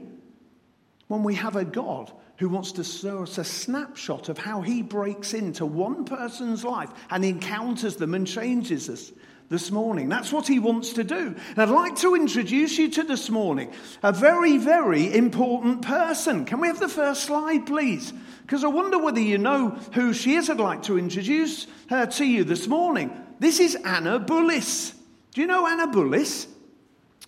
when 1.08 1.22
we 1.22 1.36
have 1.36 1.56
a 1.56 1.64
God 1.64 2.12
who 2.38 2.48
wants 2.48 2.72
to 2.72 2.84
show 2.84 3.22
us 3.22 3.38
a 3.38 3.44
snapshot 3.44 4.28
of 4.28 4.38
how 4.38 4.60
he 4.60 4.82
breaks 4.82 5.32
into 5.32 5.64
one 5.64 6.04
person's 6.04 6.64
life 6.64 6.90
and 7.10 7.24
encounters 7.24 7.96
them 7.96 8.14
and 8.14 8.26
changes 8.26 8.90
us 8.90 9.12
this 9.48 9.70
morning. 9.70 10.08
That's 10.08 10.32
what 10.32 10.46
he 10.46 10.58
wants 10.58 10.92
to 10.94 11.04
do. 11.04 11.34
And 11.50 11.58
I'd 11.58 11.68
like 11.68 11.96
to 11.96 12.14
introduce 12.14 12.78
you 12.78 12.90
to 12.90 13.04
this 13.04 13.30
morning 13.30 13.72
a 14.02 14.12
very, 14.12 14.58
very 14.58 15.14
important 15.14 15.82
person. 15.82 16.44
Can 16.44 16.60
we 16.60 16.66
have 16.66 16.80
the 16.80 16.88
first 16.88 17.24
slide, 17.24 17.66
please? 17.66 18.12
Because 18.42 18.64
I 18.64 18.68
wonder 18.68 18.98
whether 18.98 19.20
you 19.20 19.38
know 19.38 19.70
who 19.92 20.12
she 20.12 20.34
is. 20.34 20.50
I'd 20.50 20.58
like 20.58 20.82
to 20.84 20.98
introduce 20.98 21.66
her 21.88 22.06
to 22.06 22.24
you 22.24 22.44
this 22.44 22.66
morning. 22.66 23.10
This 23.38 23.60
is 23.60 23.76
Anna 23.76 24.18
Bullus. 24.18 24.92
Do 25.32 25.40
you 25.40 25.46
know 25.46 25.66
Anna 25.66 25.86
Bullus? 25.86 26.48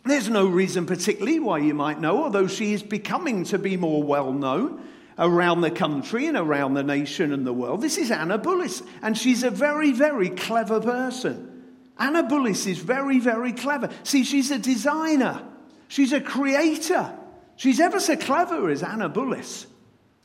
There's 0.04 0.28
no 0.28 0.46
reason 0.46 0.86
particularly 0.86 1.38
why 1.38 1.58
you 1.58 1.74
might 1.74 2.00
know, 2.00 2.24
although 2.24 2.46
she 2.46 2.72
is 2.72 2.82
becoming 2.82 3.44
to 3.44 3.58
be 3.58 3.76
more 3.76 4.02
well 4.02 4.32
known 4.32 4.82
around 5.18 5.60
the 5.60 5.70
country 5.70 6.26
and 6.26 6.36
around 6.36 6.74
the 6.74 6.82
nation 6.82 7.32
and 7.32 7.46
the 7.46 7.52
world. 7.52 7.80
This 7.80 7.98
is 7.98 8.10
Anna 8.10 8.38
Bullus, 8.38 8.82
and 9.02 9.18
she's 9.18 9.42
a 9.42 9.50
very, 9.50 9.92
very 9.92 10.30
clever 10.30 10.80
person. 10.80 11.74
Anna 11.98 12.22
Bullus 12.22 12.66
is 12.66 12.78
very, 12.78 13.18
very 13.18 13.52
clever. 13.52 13.90
See, 14.04 14.22
she's 14.22 14.50
a 14.50 14.58
designer, 14.58 15.42
she's 15.88 16.12
a 16.12 16.20
creator. 16.20 17.14
She's 17.56 17.80
ever 17.80 17.98
so 17.98 18.14
clever 18.16 18.70
as 18.70 18.84
Anna 18.84 19.08
Bullus. 19.08 19.66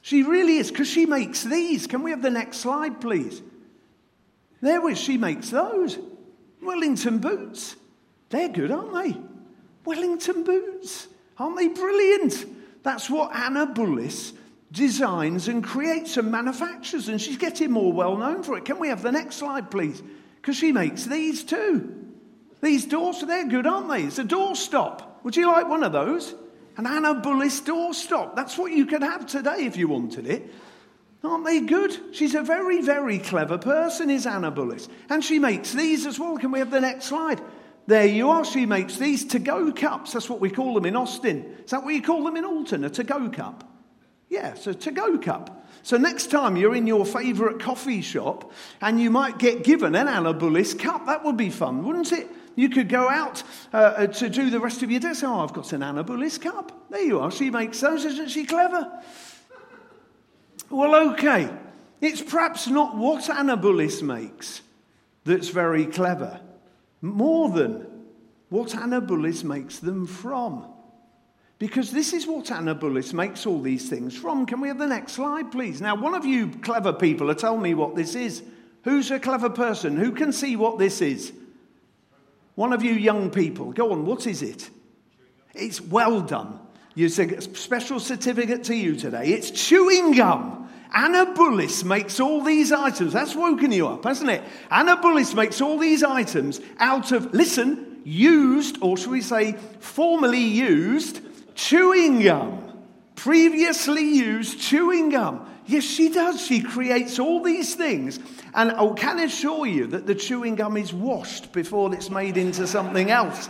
She 0.02 0.22
really 0.22 0.58
is, 0.58 0.70
because 0.70 0.88
she 0.88 1.08
makes 1.08 1.44
these. 1.44 1.88
Can 1.88 2.04
we 2.04 2.12
have 2.12 2.22
the 2.22 2.30
next 2.30 2.58
slide, 2.58 3.02
please? 3.02 3.42
There 4.62 4.80
where 4.80 4.96
she 4.96 5.18
makes 5.18 5.50
those. 5.50 5.98
Wellington 6.62 7.18
boots. 7.18 7.76
They're 8.30 8.50
good, 8.50 8.70
aren't 8.70 8.94
they? 8.94 9.20
Wellington 9.84 10.44
boots. 10.44 11.08
Aren't 11.40 11.58
they 11.58 11.70
brilliant? 11.70 12.46
That's 12.84 13.10
what 13.10 13.36
Anna 13.36 13.66
Bullus 13.66 14.34
designs 14.74 15.48
and 15.48 15.64
creates 15.64 16.18
and 16.18 16.32
manufactures, 16.32 17.08
and 17.08 17.22
she's 17.22 17.38
getting 17.38 17.72
more 17.72 17.94
well 17.94 18.18
known 18.18 18.44
for 18.44 18.58
it. 18.58 18.66
Can 18.66 18.80
we 18.80 18.90
have 18.90 19.04
the 19.04 19.12
next 19.12 19.36
slide, 19.36 19.70
please? 19.72 20.02
Because 20.42 20.58
she 20.58 20.72
makes 20.72 21.06
these 21.06 21.44
too. 21.44 21.96
These 22.62 22.88
doors, 22.88 23.22
they're 23.22 23.48
good, 23.48 23.68
aren't 23.68 23.90
they? 23.90 24.04
It's 24.04 24.20
a 24.20 24.24
doorstop. 24.24 25.04
Would 25.24 25.36
you 25.36 25.48
like 25.48 25.70
one 25.70 25.84
of 25.84 25.92
those? 25.92 26.34
An 26.76 26.88
Anna 26.88 27.14
Bullus 27.14 27.62
doorstop. 27.62 28.36
That's 28.36 28.58
what 28.58 28.72
you 28.72 28.86
could 28.86 29.04
have 29.04 29.28
today 29.28 29.66
if 29.66 29.78
you 29.78 29.88
wanted 29.88 30.26
it. 30.26 30.52
Aren't 31.24 31.46
they 31.46 31.62
good? 31.62 31.96
She's 32.14 32.36
a 32.36 32.42
very, 32.42 32.82
very 32.82 33.20
clever 33.20 33.58
person, 33.58 34.10
is 34.10 34.26
Anna 34.26 34.50
Bullus. 34.50 34.90
And 35.10 35.24
she 35.24 35.40
makes 35.40 35.72
these 35.72 36.06
as 36.06 36.20
well. 36.20 36.38
Can 36.38 36.52
we 36.52 36.60
have 36.60 36.72
the 36.72 36.82
next 36.82 37.06
slide? 37.06 37.40
There 37.86 38.06
you 38.06 38.30
are. 38.30 38.44
She 38.44 38.66
makes 38.66 38.98
these 38.98 39.26
to 39.26 39.40
go 39.40 39.72
cups. 39.72 40.14
That's 40.14 40.30
what 40.30 40.42
we 40.42 40.50
call 40.50 40.74
them 40.74 40.86
in 40.86 40.96
Austin. 40.96 41.58
Is 41.64 41.72
that 41.72 41.84
what 41.84 41.94
you 41.94 42.02
call 42.02 42.24
them 42.24 42.38
in 42.38 42.44
Alton? 42.44 42.84
A 42.86 42.90
to 42.90 43.04
go 43.04 43.30
cup? 43.30 43.73
Yeah, 44.30 44.54
so 44.56 44.74
to 44.74 44.92
go 44.92 45.18
cup. 45.18 45.68
So 45.84 45.98
next 45.98 46.32
time 46.32 46.56
you're 46.56 46.76
in 46.76 46.88
your 46.88 47.06
favourite 47.06 47.60
coffee 47.60 48.02
shop 48.02 48.52
and 48.82 49.00
you 49.00 49.12
might 49.12 49.38
get 49.38 49.64
given 49.64 49.96
an 49.96 50.08
Anna 50.08 50.34
Bullus 50.34 50.74
cup, 50.74 51.06
that 51.08 51.24
would 51.26 51.38
be 51.38 51.50
fun, 51.50 51.84
wouldn't 51.84 52.12
it? 52.12 52.30
You 52.56 52.70
could 52.70 52.88
go 52.88 53.10
out 53.10 53.44
uh, 53.74 53.78
uh 53.78 54.08
to 54.08 54.30
do 54.30 54.50
the 54.50 54.60
rest 54.60 54.84
of 54.84 54.92
your 54.92 55.00
day. 55.00 55.14
Oh, 55.24 55.40
I've 55.40 55.54
got 55.54 55.74
an 55.74 55.84
Anna 55.84 56.04
Bullus 56.04 56.38
cup. 56.38 56.90
There 56.90 57.02
you 57.02 57.20
are. 57.20 57.32
She 57.32 57.50
makes 57.50 57.80
those. 57.82 58.06
Isn't 58.06 58.30
she 58.30 58.46
clever? 58.46 58.92
Well, 60.70 61.14
okay. 61.14 61.50
It's 62.02 62.22
perhaps 62.22 62.68
not 62.68 62.96
what 62.96 63.30
Anna 63.30 63.58
Bullus 63.58 64.02
makes 64.02 64.62
that's 65.24 65.50
very 65.50 65.86
clever, 65.86 66.42
more 67.02 67.50
than 67.50 67.88
what 68.50 68.76
Anna 68.76 69.02
Bullus 69.02 69.44
makes 69.44 69.80
them 69.80 70.06
from. 70.06 70.73
Because 71.60 71.92
this 71.92 72.14
is 72.14 72.28
what 72.28 72.52
Anna 72.52 72.76
Bullus 72.76 73.14
makes 73.14 73.46
all 73.46 73.62
these 73.62 73.90
things 73.90 74.18
from. 74.18 74.46
Can 74.46 74.60
we 74.60 74.68
have 74.68 74.80
the 74.80 74.88
next 74.88 75.14
slide, 75.14 75.52
please? 75.52 75.82
Now, 75.82 75.96
one 75.96 76.14
of 76.14 76.26
you 76.26 76.50
clever 76.50 76.92
people 76.92 77.32
are 77.32 77.36
telling 77.36 77.62
me 77.62 77.74
what 77.74 77.96
this 77.96 78.16
is. 78.16 78.44
Who's 78.84 79.12
a 79.12 79.20
clever 79.20 79.50
person? 79.50 79.96
Who 79.96 80.12
can 80.12 80.34
see 80.34 80.56
what 80.56 80.78
this 80.78 81.02
is? 81.02 81.32
One 82.56 82.74
of 82.74 82.84
you 82.84 82.94
young 82.94 83.30
people. 83.30 83.72
Go 83.72 83.92
on, 83.92 84.06
what 84.06 84.28
is 84.28 84.42
it? 84.42 84.70
It's 85.54 85.80
well 85.80 86.22
done. 86.22 86.60
You 86.96 87.08
a 87.08 87.42
special 87.42 88.00
certificate 88.00 88.66
to 88.66 88.76
you 88.76 88.96
today. 88.96 89.30
It's 89.30 89.50
chewing 89.50 90.14
gum. 90.14 90.70
Anna 90.94 91.34
Bullus 91.34 91.84
makes 91.84 92.20
all 92.20 92.44
these 92.44 92.72
items. 92.72 93.14
That's 93.14 93.36
woken 93.36 93.72
you 93.72 93.88
up, 93.88 94.04
hasn't 94.04 94.30
it? 94.30 94.44
Anna 94.70 94.98
Bullus 94.98 95.34
makes 95.34 95.60
all 95.60 95.80
these 95.80 96.04
items 96.04 96.62
out 96.78 97.12
of, 97.12 97.34
listen, 97.34 98.02
used, 98.04 98.78
or 98.82 98.96
shall 98.96 99.12
we 99.12 99.22
say, 99.22 99.54
formerly 99.80 100.44
used 100.44 101.22
chewing 101.56 102.22
gum. 102.22 102.60
Previously 103.16 104.04
used 104.04 104.60
chewing 104.60 105.10
gum. 105.10 105.50
Yes, 105.66 105.84
she 105.84 106.10
does. 106.10 106.46
She 106.46 106.62
creates 106.62 107.20
all 107.20 107.42
these 107.42 107.76
things. 107.76 108.20
And 108.54 108.72
I 108.72 108.94
can 108.94 109.20
assure 109.20 109.66
you 109.66 109.88
that 109.88 110.06
the 110.06 110.16
chewing 110.16 110.56
gum 110.56 110.78
is 110.78 110.94
washed 110.94 111.54
before 111.54 111.94
it's 111.94 112.10
made 112.10 112.38
into 112.38 112.68
something 112.68 113.12
else. 113.12 113.50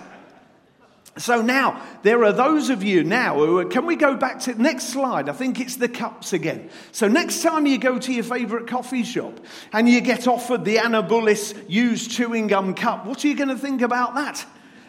So 1.17 1.43
now, 1.43 1.79
there 2.01 2.23
are 2.23 2.31
those 2.31 2.71
of 2.71 2.83
you 2.83 3.03
now 3.03 3.35
who 3.35 3.59
are, 3.59 3.65
can 3.65 3.85
we 3.85 3.95
go 3.95 4.15
back 4.15 4.39
to 4.41 4.53
the 4.53 4.61
next 4.61 4.85
slide? 4.85 5.29
I 5.29 5.33
think 5.33 5.59
it's 5.59 5.75
the 5.75 5.87
cups 5.87 6.33
again. 6.33 6.71
So 6.91 7.07
next 7.07 7.43
time 7.43 7.67
you 7.67 7.77
go 7.77 7.99
to 7.99 8.11
your 8.11 8.23
favorite 8.23 8.65
coffee 8.65 9.03
shop 9.03 9.39
and 9.71 9.87
you 9.87 10.01
get 10.01 10.27
offered 10.27 10.65
the 10.65 10.79
Anna 10.79 11.03
Bullus 11.03 11.53
used 11.67 12.09
chewing 12.09 12.47
gum 12.47 12.73
cup, 12.73 13.05
what 13.05 13.23
are 13.23 13.27
you 13.27 13.35
going 13.35 13.49
to 13.49 13.57
think 13.57 13.83
about 13.83 14.15
that? 14.15 14.43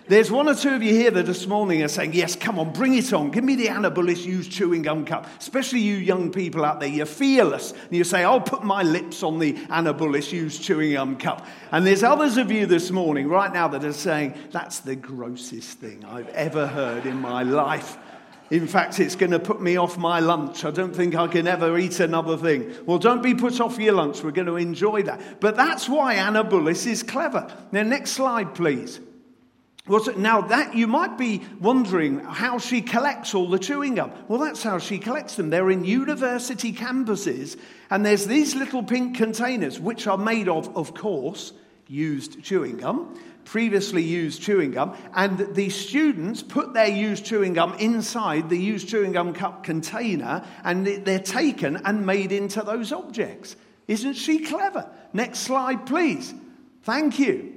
There's 0.06 0.30
one 0.30 0.50
or 0.50 0.54
two 0.54 0.74
of 0.74 0.82
you 0.82 0.92
here 0.92 1.10
that 1.12 1.24
this 1.24 1.46
morning 1.46 1.82
are 1.82 1.88
saying, 1.88 2.12
Yes, 2.12 2.36
come 2.36 2.58
on, 2.58 2.74
bring 2.74 2.94
it 2.94 3.10
on. 3.14 3.30
Give 3.30 3.42
me 3.42 3.56
the 3.56 3.70
Anna 3.70 3.90
Bullus 3.90 4.22
used 4.22 4.52
chewing 4.52 4.82
gum 4.82 5.06
cup. 5.06 5.26
Especially 5.38 5.80
you 5.80 5.96
young 5.96 6.30
people 6.30 6.62
out 6.62 6.78
there, 6.78 6.90
you're 6.90 7.06
fearless. 7.06 7.72
And 7.72 7.92
you 7.92 8.04
say, 8.04 8.22
I'll 8.22 8.40
put 8.40 8.62
my 8.62 8.82
lips 8.82 9.22
on 9.22 9.38
the 9.38 9.56
Anna 9.70 9.94
Bullus 9.94 10.30
used 10.30 10.62
chewing 10.62 10.92
gum 10.92 11.16
cup. 11.16 11.46
And 11.72 11.86
there's 11.86 12.02
others 12.02 12.36
of 12.36 12.50
you 12.50 12.66
this 12.66 12.90
morning, 12.90 13.28
right 13.28 13.50
now, 13.50 13.66
that 13.68 13.82
are 13.82 13.94
saying, 13.94 14.34
That's 14.50 14.80
the 14.80 14.94
grossest 14.94 15.78
thing 15.78 16.04
I've 16.04 16.28
ever 16.30 16.66
heard 16.66 17.06
in 17.06 17.16
my 17.16 17.42
life. 17.42 17.96
In 18.50 18.66
fact, 18.66 19.00
it's 19.00 19.16
going 19.16 19.32
to 19.32 19.38
put 19.38 19.62
me 19.62 19.78
off 19.78 19.96
my 19.96 20.20
lunch. 20.20 20.66
I 20.66 20.70
don't 20.70 20.94
think 20.94 21.14
I 21.14 21.28
can 21.28 21.46
ever 21.46 21.78
eat 21.78 21.98
another 21.98 22.36
thing. 22.36 22.74
Well, 22.84 22.98
don't 22.98 23.22
be 23.22 23.34
put 23.34 23.58
off 23.58 23.78
your 23.78 23.94
lunch. 23.94 24.22
We're 24.22 24.32
going 24.32 24.48
to 24.48 24.56
enjoy 24.56 25.02
that. 25.04 25.40
But 25.40 25.56
that's 25.56 25.88
why 25.88 26.14
Anna 26.14 26.44
Bullus 26.44 26.84
is 26.84 27.02
clever. 27.02 27.50
Now, 27.72 27.84
next 27.84 28.10
slide, 28.10 28.54
please. 28.54 29.00
Now, 29.86 30.40
that 30.40 30.74
you 30.74 30.86
might 30.86 31.18
be 31.18 31.42
wondering 31.60 32.20
how 32.20 32.56
she 32.56 32.80
collects 32.80 33.34
all 33.34 33.50
the 33.50 33.58
chewing 33.58 33.96
gum. 33.96 34.12
Well, 34.28 34.38
that's 34.38 34.62
how 34.62 34.78
she 34.78 34.98
collects 34.98 35.36
them. 35.36 35.50
They're 35.50 35.70
in 35.70 35.84
university 35.84 36.72
campuses, 36.72 37.58
and 37.90 38.04
there's 38.04 38.26
these 38.26 38.54
little 38.54 38.82
pink 38.82 39.14
containers, 39.14 39.78
which 39.78 40.06
are 40.06 40.16
made 40.16 40.48
of, 40.48 40.74
of 40.74 40.94
course, 40.94 41.52
used 41.86 42.42
chewing 42.42 42.78
gum, 42.78 43.20
previously 43.44 44.02
used 44.02 44.40
chewing 44.40 44.70
gum, 44.70 44.96
and 45.14 45.54
the 45.54 45.68
students 45.68 46.42
put 46.42 46.72
their 46.72 46.88
used 46.88 47.26
chewing 47.26 47.52
gum 47.52 47.74
inside 47.74 48.48
the 48.48 48.58
used 48.58 48.88
chewing 48.88 49.12
gum 49.12 49.34
cup 49.34 49.64
container, 49.64 50.42
and 50.64 50.86
they're 50.86 51.18
taken 51.18 51.76
and 51.84 52.06
made 52.06 52.32
into 52.32 52.62
those 52.62 52.90
objects. 52.90 53.54
Isn't 53.86 54.14
she 54.14 54.38
clever? 54.38 54.88
Next 55.12 55.40
slide, 55.40 55.84
please. 55.84 56.32
Thank 56.84 57.18
you. 57.18 57.53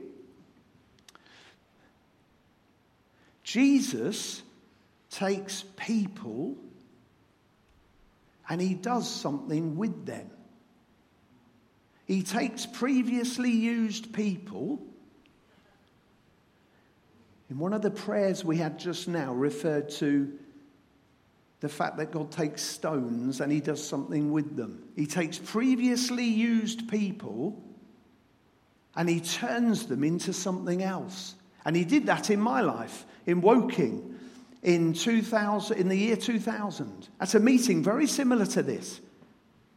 Jesus 3.48 4.42
takes 5.10 5.64
people 5.78 6.58
and 8.50 8.60
he 8.60 8.74
does 8.74 9.10
something 9.10 9.78
with 9.78 10.06
them. 10.06 10.30
He 12.04 12.24
takes 12.24 12.66
previously 12.66 13.52
used 13.52 14.12
people. 14.12 14.82
In 17.50 17.58
one 17.58 17.72
of 17.72 17.82
the 17.82 17.90
prayers 17.90 18.44
we 18.44 18.58
had 18.58 18.78
just 18.78 19.08
now, 19.08 19.32
referred 19.34 19.92
to 19.92 20.38
the 21.62 21.70
fact 21.70 21.96
that 22.00 22.12
God 22.12 22.30
takes 22.30 22.62
stones 22.62 23.40
and 23.40 23.50
he 23.50 23.62
does 23.62 23.82
something 23.82 24.30
with 24.30 24.58
them. 24.58 24.84
He 24.98 25.06
takes 25.06 25.38
previously 25.38 26.26
used 26.26 26.90
people 26.90 27.64
and 28.94 29.08
he 29.08 29.22
turns 29.22 29.86
them 29.86 30.04
into 30.04 30.34
something 30.34 30.84
else. 30.84 31.37
And 31.68 31.76
he 31.76 31.84
did 31.84 32.06
that 32.06 32.30
in 32.30 32.40
my 32.40 32.62
life 32.62 33.06
in 33.26 33.42
Woking 33.42 34.18
in, 34.64 34.94
2000, 34.94 35.78
in 35.78 35.90
the 35.90 35.98
year 35.98 36.16
2000 36.16 37.10
at 37.20 37.36
a 37.36 37.42
meeting 37.42 37.84
very 37.84 38.08
similar 38.08 38.46
to 38.46 38.64
this. 38.64 39.02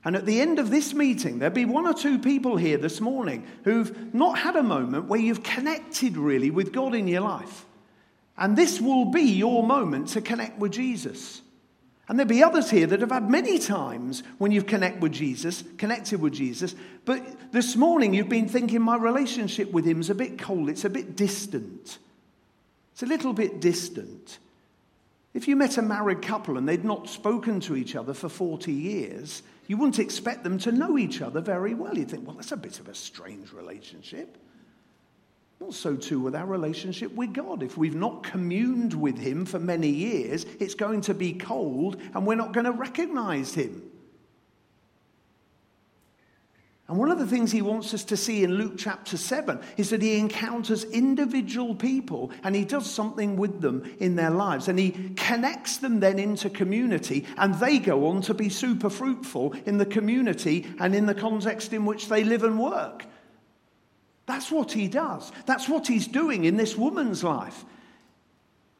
And 0.04 0.14
at 0.14 0.24
the 0.24 0.40
end 0.40 0.60
of 0.60 0.70
this 0.70 0.94
meeting, 0.94 1.40
there'll 1.40 1.52
be 1.52 1.64
one 1.64 1.88
or 1.88 1.92
two 1.92 2.20
people 2.20 2.56
here 2.56 2.78
this 2.78 3.00
morning 3.00 3.44
who've 3.64 4.14
not 4.14 4.38
had 4.38 4.54
a 4.54 4.62
moment 4.62 5.06
where 5.06 5.18
you've 5.18 5.42
connected 5.42 6.16
really 6.16 6.52
with 6.52 6.72
God 6.72 6.94
in 6.94 7.08
your 7.08 7.22
life. 7.22 7.66
And 8.38 8.56
this 8.56 8.80
will 8.80 9.06
be 9.06 9.22
your 9.22 9.64
moment 9.64 10.10
to 10.10 10.20
connect 10.20 10.60
with 10.60 10.70
Jesus. 10.70 11.42
And 12.10 12.18
there'll 12.18 12.28
be 12.28 12.42
others 12.42 12.68
here 12.68 12.88
that 12.88 13.02
have 13.02 13.12
had 13.12 13.30
many 13.30 13.60
times 13.60 14.24
when 14.38 14.50
you've 14.50 14.66
connected 14.66 15.00
with 15.00 15.12
Jesus, 15.12 15.62
connected 15.78 16.20
with 16.20 16.32
Jesus, 16.32 16.74
but 17.04 17.52
this 17.52 17.76
morning 17.76 18.14
you've 18.14 18.28
been 18.28 18.48
thinking 18.48 18.82
my 18.82 18.96
relationship 18.96 19.70
with 19.70 19.84
him 19.84 20.00
is 20.00 20.10
a 20.10 20.14
bit 20.16 20.36
cold, 20.36 20.68
it's 20.68 20.84
a 20.84 20.90
bit 20.90 21.14
distant. 21.14 21.98
It's 22.90 23.04
a 23.04 23.06
little 23.06 23.32
bit 23.32 23.60
distant. 23.60 24.40
If 25.34 25.46
you 25.46 25.54
met 25.54 25.78
a 25.78 25.82
married 25.82 26.20
couple 26.20 26.58
and 26.58 26.68
they'd 26.68 26.84
not 26.84 27.08
spoken 27.08 27.60
to 27.60 27.76
each 27.76 27.94
other 27.94 28.12
for 28.12 28.28
40 28.28 28.72
years, 28.72 29.44
you 29.68 29.76
wouldn't 29.76 30.00
expect 30.00 30.42
them 30.42 30.58
to 30.58 30.72
know 30.72 30.98
each 30.98 31.22
other 31.22 31.40
very 31.40 31.74
well. 31.74 31.96
You'd 31.96 32.10
think, 32.10 32.26
well, 32.26 32.34
that's 32.34 32.50
a 32.50 32.56
bit 32.56 32.80
of 32.80 32.88
a 32.88 32.94
strange 32.96 33.52
relationship. 33.52 34.36
Well, 35.60 35.72
so 35.72 35.94
too 35.94 36.20
with 36.20 36.34
our 36.34 36.46
relationship 36.46 37.14
with 37.14 37.34
God. 37.34 37.62
If 37.62 37.76
we've 37.76 37.94
not 37.94 38.22
communed 38.22 38.94
with 38.94 39.18
Him 39.18 39.44
for 39.44 39.58
many 39.58 39.90
years, 39.90 40.46
it's 40.58 40.74
going 40.74 41.02
to 41.02 41.14
be 41.14 41.34
cold 41.34 42.00
and 42.14 42.26
we're 42.26 42.34
not 42.34 42.54
going 42.54 42.64
to 42.64 42.72
recognize 42.72 43.52
Him. 43.52 43.82
And 46.88 46.98
one 46.98 47.12
of 47.12 47.20
the 47.20 47.26
things 47.26 47.52
he 47.52 47.62
wants 47.62 47.94
us 47.94 48.02
to 48.04 48.16
see 48.16 48.42
in 48.42 48.54
Luke 48.54 48.74
chapter 48.76 49.16
7 49.16 49.60
is 49.76 49.90
that 49.90 50.02
he 50.02 50.18
encounters 50.18 50.82
individual 50.82 51.76
people 51.76 52.32
and 52.42 52.56
he 52.56 52.64
does 52.64 52.90
something 52.90 53.36
with 53.36 53.60
them 53.60 53.88
in 54.00 54.16
their 54.16 54.30
lives. 54.30 54.66
And 54.66 54.76
he 54.76 55.12
connects 55.14 55.76
them 55.76 56.00
then 56.00 56.18
into 56.18 56.50
community 56.50 57.26
and 57.36 57.54
they 57.54 57.78
go 57.78 58.08
on 58.08 58.22
to 58.22 58.34
be 58.34 58.48
super 58.48 58.90
fruitful 58.90 59.54
in 59.66 59.78
the 59.78 59.86
community 59.86 60.66
and 60.80 60.92
in 60.92 61.06
the 61.06 61.14
context 61.14 61.72
in 61.72 61.84
which 61.84 62.08
they 62.08 62.24
live 62.24 62.42
and 62.42 62.58
work. 62.58 63.06
That's 64.30 64.48
what 64.48 64.70
he 64.70 64.86
does. 64.86 65.32
That's 65.44 65.68
what 65.68 65.88
he's 65.88 66.06
doing 66.06 66.44
in 66.44 66.56
this 66.56 66.76
woman's 66.76 67.24
life. 67.24 67.64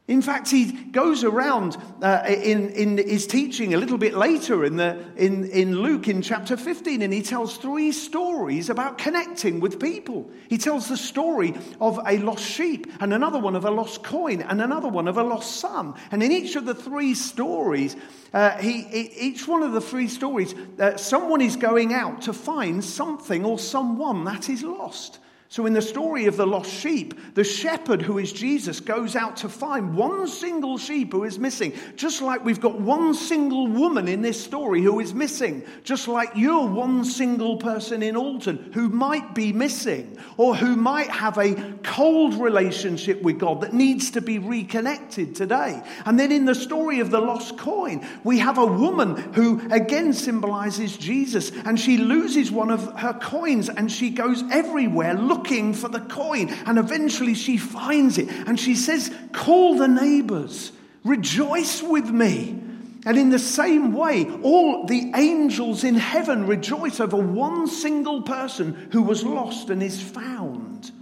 In 0.06 0.22
fact, 0.22 0.48
he 0.48 0.70
goes 0.70 1.24
around 1.24 1.76
uh, 2.00 2.22
in, 2.28 2.70
in 2.70 2.98
his 2.98 3.26
teaching 3.26 3.74
a 3.74 3.76
little 3.76 3.98
bit 3.98 4.14
later 4.14 4.64
in, 4.64 4.76
the, 4.76 5.04
in, 5.16 5.50
in 5.50 5.74
Luke 5.74 6.06
in 6.06 6.22
chapter 6.22 6.56
15, 6.56 7.02
and 7.02 7.12
he 7.12 7.20
tells 7.20 7.56
three 7.56 7.90
stories 7.90 8.70
about 8.70 8.96
connecting 8.96 9.58
with 9.58 9.80
people. 9.80 10.30
He 10.48 10.56
tells 10.56 10.88
the 10.88 10.96
story 10.96 11.54
of 11.80 11.98
a 12.06 12.18
lost 12.18 12.44
sheep, 12.44 12.86
and 13.00 13.12
another 13.12 13.40
one 13.40 13.56
of 13.56 13.64
a 13.64 13.72
lost 13.72 14.04
coin, 14.04 14.42
and 14.42 14.62
another 14.62 14.88
one 14.88 15.08
of 15.08 15.18
a 15.18 15.24
lost 15.24 15.56
son. 15.56 15.94
And 16.12 16.22
in 16.22 16.30
each 16.30 16.54
of 16.54 16.64
the 16.64 16.76
three 16.76 17.14
stories, 17.14 17.96
uh, 18.32 18.56
he, 18.58 18.82
each 19.18 19.48
one 19.48 19.64
of 19.64 19.72
the 19.72 19.80
three 19.80 20.06
stories, 20.06 20.54
uh, 20.78 20.96
someone 20.96 21.40
is 21.40 21.56
going 21.56 21.92
out 21.92 22.22
to 22.22 22.32
find 22.32 22.84
something 22.84 23.44
or 23.44 23.58
someone 23.58 24.22
that 24.26 24.48
is 24.48 24.62
lost. 24.62 25.18
So, 25.52 25.66
in 25.66 25.72
the 25.72 25.82
story 25.82 26.26
of 26.26 26.36
the 26.36 26.46
lost 26.46 26.70
sheep, 26.70 27.34
the 27.34 27.42
shepherd, 27.42 28.02
who 28.02 28.18
is 28.18 28.32
Jesus, 28.32 28.78
goes 28.78 29.16
out 29.16 29.38
to 29.38 29.48
find 29.48 29.96
one 29.96 30.28
single 30.28 30.78
sheep 30.78 31.10
who 31.10 31.24
is 31.24 31.40
missing. 31.40 31.72
Just 31.96 32.22
like 32.22 32.44
we've 32.44 32.60
got 32.60 32.80
one 32.80 33.14
single 33.14 33.66
woman 33.66 34.06
in 34.06 34.22
this 34.22 34.40
story 34.40 34.80
who 34.80 35.00
is 35.00 35.12
missing. 35.12 35.64
Just 35.82 36.06
like 36.06 36.30
you're 36.36 36.68
one 36.68 37.04
single 37.04 37.56
person 37.56 38.00
in 38.00 38.16
Alton 38.16 38.70
who 38.72 38.90
might 38.90 39.34
be 39.34 39.52
missing 39.52 40.16
or 40.36 40.54
who 40.54 40.76
might 40.76 41.10
have 41.10 41.36
a 41.36 41.56
cold 41.82 42.34
relationship 42.34 43.20
with 43.20 43.40
God 43.40 43.62
that 43.62 43.74
needs 43.74 44.12
to 44.12 44.20
be 44.20 44.38
reconnected 44.38 45.34
today. 45.34 45.82
And 46.06 46.16
then 46.16 46.30
in 46.30 46.44
the 46.44 46.54
story 46.54 47.00
of 47.00 47.10
the 47.10 47.20
lost 47.20 47.58
coin, 47.58 48.06
we 48.22 48.38
have 48.38 48.58
a 48.58 48.66
woman 48.66 49.16
who 49.32 49.60
again 49.72 50.12
symbolizes 50.12 50.96
Jesus 50.96 51.50
and 51.50 51.80
she 51.80 51.96
loses 51.96 52.52
one 52.52 52.70
of 52.70 53.00
her 53.00 53.14
coins 53.14 53.68
and 53.68 53.90
she 53.90 54.10
goes 54.10 54.44
everywhere 54.52 55.14
looking 55.14 55.39
looking 55.40 55.72
for 55.72 55.88
the 55.88 56.00
coin. 56.00 56.50
And 56.66 56.78
eventually 56.78 57.34
she 57.34 57.56
finds 57.56 58.18
it. 58.18 58.28
And 58.28 58.58
she 58.60 58.74
says, 58.74 59.14
Call 59.32 59.76
the 59.76 59.88
neighbors, 59.88 60.72
rejoice 61.04 61.82
with 61.82 62.10
me. 62.10 62.60
And 63.06 63.16
in 63.16 63.30
the 63.30 63.38
same 63.38 63.94
way, 63.94 64.30
all 64.42 64.84
the 64.84 65.12
angels 65.14 65.84
in 65.84 65.94
heaven 65.94 66.46
rejoice 66.46 67.00
over 67.00 67.16
one 67.16 67.66
single 67.66 68.22
person 68.22 68.90
who 68.92 69.02
was 69.02 69.24
lost 69.24 69.70
and 69.70 69.82
is 69.82 70.02
found. 70.02 70.92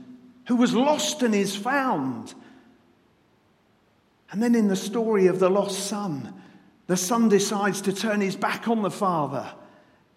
Who 0.47 0.57
was 0.57 0.75
lost 0.75 1.23
and 1.23 1.35
is 1.35 1.57
found. 1.57 2.35
And 4.30 4.40
then 4.40 4.54
in 4.54 4.68
the 4.68 4.76
story 4.76 5.26
of 5.26 5.40
the 5.40 5.50
lost 5.50 5.88
son, 5.88 6.35
the 6.87 6.97
son 6.97 7.28
decides 7.28 7.80
to 7.83 7.92
turn 7.92 8.21
his 8.21 8.37
back 8.37 8.68
on 8.68 8.83
the 8.83 8.90
father 8.90 9.52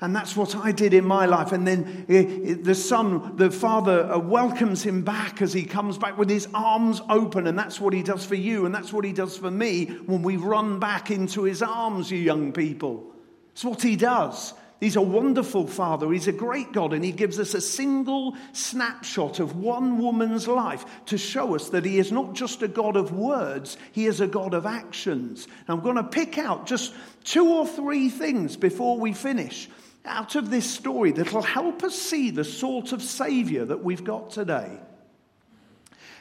and 0.02 0.16
that's 0.16 0.36
what 0.36 0.56
I 0.56 0.72
did 0.72 0.96
in 0.96 1.06
my 1.06 1.28
life. 1.28 1.52
And 1.52 1.68
then 1.68 2.06
eh, 2.10 2.56
the 2.60 2.74
son, 2.74 3.38
the 3.38 3.52
father 3.52 4.12
uh, 4.12 4.18
welcomes 4.18 4.82
him 4.82 5.04
back 5.04 5.44
as 5.44 5.54
he 5.54 5.64
comes 5.64 6.00
back 6.00 6.18
with 6.18 6.28
his 6.28 6.48
arms 6.56 7.00
open. 7.08 7.46
And 7.46 7.58
that's 7.58 7.80
what 7.80 7.94
he 7.94 8.02
does 8.02 8.26
for 8.26 8.34
you. 8.34 8.66
And 8.66 8.74
that's 8.74 8.92
what 8.92 9.06
he 9.06 9.14
does 9.14 9.38
for 9.38 9.52
me 9.52 9.86
when 10.08 10.24
we 10.24 10.38
run 10.38 10.80
back 10.80 11.12
into 11.12 11.44
his 11.44 11.62
arms, 11.62 12.10
you 12.10 12.18
young 12.18 12.52
people. 12.52 13.14
It's 13.52 13.64
what 13.64 13.84
he 13.84 13.96
does. 13.96 14.56
He's 14.80 14.96
a 14.96 15.02
wonderful 15.04 15.68
father. 15.68 16.12
He's 16.12 16.28
a 16.28 16.32
great 16.32 16.72
God. 16.72 16.94
And 16.94 17.06
he 17.06 17.12
gives 17.12 17.40
us 17.40 17.54
a 17.54 17.62
single 17.62 18.36
snapshot 18.54 19.40
of 19.40 19.56
one 19.56 20.00
woman's 20.00 20.48
life 20.48 20.84
to 21.06 21.20
show 21.20 21.54
us 21.54 21.70
that 21.70 21.86
he 21.86 22.00
is 22.00 22.12
not 22.12 22.34
just 22.34 22.64
a 22.64 22.68
God 22.68 22.98
of 22.98 23.12
words, 23.12 23.78
he 23.92 24.08
is 24.08 24.20
a 24.20 24.26
God 24.26 24.56
of 24.56 24.66
actions. 24.66 25.46
And 25.46 25.78
I'm 25.78 25.84
going 25.84 25.98
to 25.98 26.04
pick 26.04 26.40
out 26.40 26.66
just 26.66 26.92
two 27.24 27.54
or 27.54 27.68
three 27.68 28.10
things 28.10 28.58
before 28.58 28.98
we 28.98 29.14
finish 29.14 29.70
out 30.06 30.36
of 30.36 30.50
this 30.50 30.70
story 30.70 31.12
that'll 31.12 31.42
help 31.42 31.84
us 31.84 31.96
see 31.96 32.32
the 32.32 32.44
sort 32.44 32.92
of 32.92 33.02
Savior 33.02 33.66
that 33.66 33.84
we've 33.84 34.04
got 34.04 34.32
today. 34.32 34.80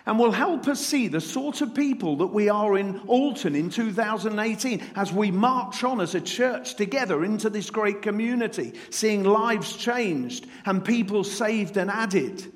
And 0.07 0.19
will 0.19 0.33
help 0.33 0.67
us 0.67 0.81
see 0.81 1.09
the 1.09 1.21
sort 1.21 1.61
of 1.61 1.75
people 1.75 2.17
that 2.17 2.29
we 2.29 2.49
are 2.49 2.77
in 2.77 3.01
Alton 3.01 3.55
in 3.55 3.71
2018 3.71 4.83
as 4.97 5.13
we 5.13 5.31
march 5.31 5.85
on 5.85 6.01
as 6.01 6.15
a 6.15 6.21
church 6.21 6.75
together 6.75 7.23
into 7.25 7.51
this 7.51 7.71
great 7.71 8.03
community, 8.03 8.73
seeing 8.89 9.25
lives 9.25 9.77
changed 9.77 10.47
and 10.65 10.85
people 10.85 11.23
saved 11.23 11.77
and 11.77 11.91
added. 11.91 12.51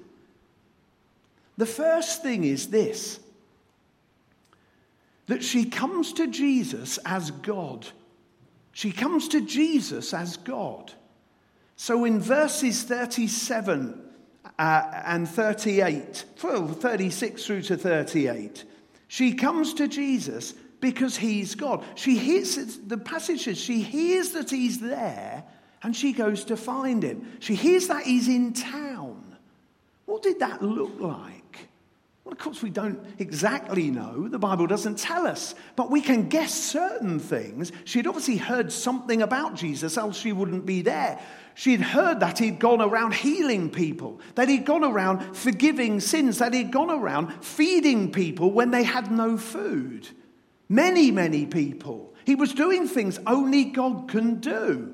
The 1.56 1.66
first 1.66 2.22
thing 2.22 2.44
is 2.44 2.68
this 2.68 3.20
that 5.26 5.42
she 5.42 5.64
comes 5.64 6.12
to 6.14 6.26
Jesus 6.26 6.98
as 7.06 7.30
God. 7.30 7.86
She 8.72 8.92
comes 8.92 9.28
to 9.28 9.40
Jesus 9.40 10.12
as 10.12 10.36
God. 10.36 10.92
So 11.76 12.04
in 12.04 12.20
verses 12.20 12.82
37 12.84 14.02
uh, 14.58 15.02
and 15.04 15.28
38, 15.28 16.24
well, 16.42 16.68
36 16.68 17.44
through 17.44 17.62
to 17.62 17.76
38, 17.76 18.64
she 19.08 19.34
comes 19.34 19.74
to 19.74 19.88
Jesus 19.88 20.52
because 20.80 21.16
he's 21.16 21.54
God. 21.54 21.84
She 21.94 22.16
hears 22.16 22.78
the 22.78 22.98
passage 22.98 23.44
says 23.44 23.58
she 23.58 23.80
hears 23.80 24.30
that 24.30 24.50
he's 24.50 24.80
there 24.80 25.44
and 25.82 25.94
she 25.94 26.12
goes 26.12 26.44
to 26.46 26.56
find 26.56 27.02
him. 27.02 27.36
She 27.40 27.54
hears 27.54 27.88
that 27.88 28.04
he's 28.04 28.28
in 28.28 28.52
town. 28.52 29.36
What 30.06 30.22
did 30.22 30.40
that 30.40 30.62
look 30.62 30.98
like? 31.00 31.43
Well, 32.24 32.32
of 32.32 32.38
course, 32.38 32.62
we 32.62 32.70
don't 32.70 33.04
exactly 33.18 33.90
know. 33.90 34.28
The 34.28 34.38
Bible 34.38 34.66
doesn't 34.66 34.98
tell 34.98 35.26
us. 35.26 35.54
But 35.76 35.90
we 35.90 36.00
can 36.00 36.28
guess 36.30 36.54
certain 36.54 37.18
things. 37.18 37.70
She'd 37.84 38.06
obviously 38.06 38.38
heard 38.38 38.72
something 38.72 39.20
about 39.20 39.56
Jesus, 39.56 39.98
else 39.98 40.18
she 40.18 40.32
wouldn't 40.32 40.64
be 40.64 40.80
there. 40.80 41.20
She'd 41.54 41.82
heard 41.82 42.20
that 42.20 42.38
he'd 42.38 42.58
gone 42.58 42.80
around 42.80 43.12
healing 43.12 43.68
people, 43.68 44.20
that 44.36 44.48
he'd 44.48 44.64
gone 44.64 44.84
around 44.84 45.36
forgiving 45.36 46.00
sins, 46.00 46.38
that 46.38 46.54
he'd 46.54 46.72
gone 46.72 46.90
around 46.90 47.44
feeding 47.44 48.10
people 48.10 48.50
when 48.50 48.70
they 48.70 48.84
had 48.84 49.12
no 49.12 49.36
food. 49.36 50.08
Many, 50.68 51.10
many 51.10 51.44
people. 51.44 52.14
He 52.24 52.34
was 52.34 52.54
doing 52.54 52.88
things 52.88 53.20
only 53.26 53.64
God 53.64 54.08
can 54.08 54.36
do. 54.36 54.93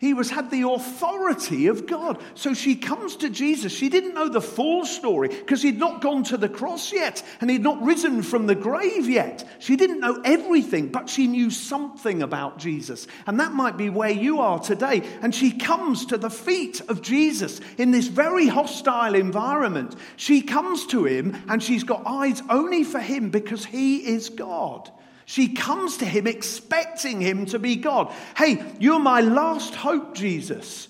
He 0.00 0.14
was 0.14 0.30
had 0.30 0.52
the 0.52 0.62
authority 0.62 1.66
of 1.66 1.86
God. 1.86 2.22
So 2.36 2.54
she 2.54 2.76
comes 2.76 3.16
to 3.16 3.28
Jesus. 3.28 3.72
She 3.72 3.88
didn't 3.88 4.14
know 4.14 4.28
the 4.28 4.40
full 4.40 4.86
story 4.86 5.26
because 5.28 5.60
he'd 5.60 5.78
not 5.78 6.00
gone 6.00 6.22
to 6.24 6.36
the 6.36 6.48
cross 6.48 6.92
yet 6.92 7.24
and 7.40 7.50
he'd 7.50 7.64
not 7.64 7.82
risen 7.82 8.22
from 8.22 8.46
the 8.46 8.54
grave 8.54 9.08
yet. 9.08 9.44
She 9.58 9.74
didn't 9.74 9.98
know 9.98 10.20
everything, 10.24 10.92
but 10.92 11.10
she 11.10 11.26
knew 11.26 11.50
something 11.50 12.22
about 12.22 12.58
Jesus. 12.58 13.08
And 13.26 13.40
that 13.40 13.54
might 13.54 13.76
be 13.76 13.90
where 13.90 14.10
you 14.10 14.38
are 14.38 14.60
today. 14.60 15.02
And 15.20 15.34
she 15.34 15.50
comes 15.50 16.06
to 16.06 16.16
the 16.16 16.30
feet 16.30 16.80
of 16.88 17.02
Jesus 17.02 17.60
in 17.76 17.90
this 17.90 18.06
very 18.06 18.46
hostile 18.46 19.16
environment. 19.16 19.96
She 20.16 20.42
comes 20.42 20.86
to 20.86 21.06
him 21.06 21.42
and 21.48 21.60
she's 21.60 21.82
got 21.82 22.04
eyes 22.06 22.40
only 22.48 22.84
for 22.84 23.00
him 23.00 23.30
because 23.30 23.64
he 23.64 24.06
is 24.06 24.28
God. 24.28 24.92
She 25.28 25.48
comes 25.48 25.98
to 25.98 26.06
him 26.06 26.26
expecting 26.26 27.20
him 27.20 27.44
to 27.46 27.58
be 27.58 27.76
God. 27.76 28.10
Hey, 28.34 28.64
you're 28.80 28.98
my 28.98 29.20
last 29.20 29.74
hope, 29.74 30.14
Jesus. 30.14 30.88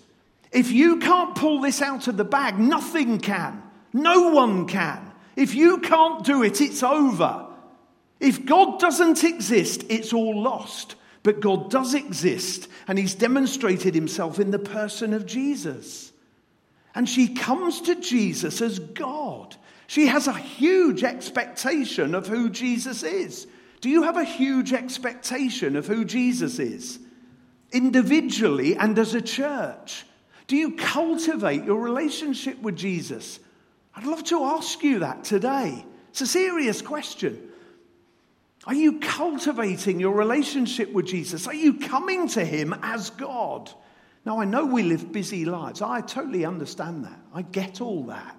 If 0.53 0.71
you 0.71 0.99
can't 0.99 1.35
pull 1.35 1.61
this 1.61 1.83
out 1.83 2.07
of 2.07 2.17
the 2.17 2.25
bag, 2.25 2.57
nothing 2.57 3.19
can. 3.19 3.61
No 3.93 4.31
one 4.31 4.69
can. 4.69 5.11
If 5.35 5.57
you 5.57 5.79
can't 5.79 6.25
do 6.25 6.45
it, 6.45 6.61
it's 6.61 6.85
over. 6.85 7.47
If 8.21 8.47
God 8.47 8.79
doesn't 8.79 9.25
exist, 9.25 9.85
it's 9.89 10.13
all 10.13 10.41
lost. 10.41 10.95
But 11.25 11.41
God 11.41 11.69
does 11.69 11.95
exist, 11.95 12.69
and 12.87 12.97
He's 12.97 13.17
demonstrated 13.17 13.93
Himself 13.93 14.39
in 14.39 14.53
the 14.53 14.61
person 14.61 15.15
of 15.15 15.27
Jesus. 15.27 16.13
And 16.95 17.09
she 17.09 17.35
comes 17.35 17.81
to 17.81 17.97
Jesus 17.97 18.63
as 18.63 18.79
God. 18.79 19.57
She 19.89 20.07
has 20.07 20.29
a 20.29 20.33
huge 20.33 21.03
expectation 21.03 22.15
of 22.15 22.29
who 22.29 22.49
Jesus 22.49 23.03
is. 23.03 23.49
Do 23.81 23.89
you 23.89 24.03
have 24.05 24.17
a 24.17 24.25
huge 24.25 24.73
expectation 24.73 25.77
of 25.77 25.87
who 25.87 26.05
Jesus 26.05 26.59
is, 26.59 26.99
individually 27.73 28.77
and 28.77 28.99
as 28.99 29.15
a 29.15 29.23
church? 29.23 30.05
Do 30.47 30.57
you 30.57 30.77
cultivate 30.77 31.65
your 31.65 31.81
relationship 31.81 32.61
with 32.61 32.77
Jesus? 32.77 33.39
I'd 33.95 34.07
love 34.07 34.25
to 34.25 34.45
ask 34.45 34.83
you 34.83 35.01
that 35.01 35.25
today. 35.25 35.85
It's 36.11 36.21
a 36.21 36.27
serious 36.27 36.83
question. 36.83 37.51
Are 38.65 38.75
you 38.75 38.99
cultivating 38.99 40.01
your 40.01 40.15
relationship 40.15 40.93
with 40.93 41.07
Jesus? 41.07 41.47
Are 41.47 41.55
you 41.55 41.75
coming 41.75 42.29
to 42.29 42.45
Him 42.45 42.75
as 42.83 43.11
God? 43.11 43.71
Now, 44.25 44.41
I 44.41 44.45
know 44.45 44.67
we 44.67 44.83
live 44.83 45.13
busy 45.13 45.45
lives. 45.45 45.81
I 45.81 46.01
totally 46.01 46.45
understand 46.45 47.05
that. 47.05 47.19
I 47.33 47.43
get 47.43 47.81
all 47.81 48.05
that. 48.05 48.37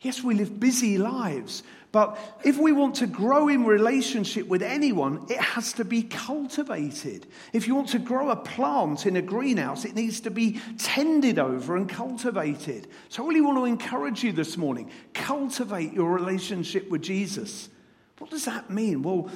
Yes, 0.00 0.22
we 0.22 0.34
live 0.34 0.60
busy 0.60 0.98
lives, 0.98 1.62
but 1.90 2.18
if 2.44 2.58
we 2.58 2.72
want 2.72 2.96
to 2.96 3.06
grow 3.06 3.48
in 3.48 3.64
relationship 3.64 4.46
with 4.46 4.62
anyone, 4.62 5.24
it 5.30 5.38
has 5.38 5.72
to 5.74 5.84
be 5.84 6.02
cultivated. 6.02 7.26
If 7.54 7.66
you 7.66 7.74
want 7.74 7.88
to 7.90 7.98
grow 7.98 8.28
a 8.28 8.36
plant 8.36 9.06
in 9.06 9.16
a 9.16 9.22
greenhouse, 9.22 9.86
it 9.86 9.94
needs 9.94 10.20
to 10.20 10.30
be 10.30 10.60
tended 10.76 11.38
over 11.38 11.76
and 11.76 11.88
cultivated. 11.88 12.88
So 13.08 13.24
I 13.24 13.28
really 13.28 13.40
want 13.40 13.56
to 13.56 13.64
encourage 13.64 14.22
you 14.22 14.32
this 14.32 14.58
morning 14.58 14.90
cultivate 15.14 15.94
your 15.94 16.12
relationship 16.12 16.90
with 16.90 17.00
Jesus. 17.02 17.70
What 18.18 18.30
does 18.30 18.44
that 18.44 18.68
mean? 18.68 19.02
Well, 19.02 19.30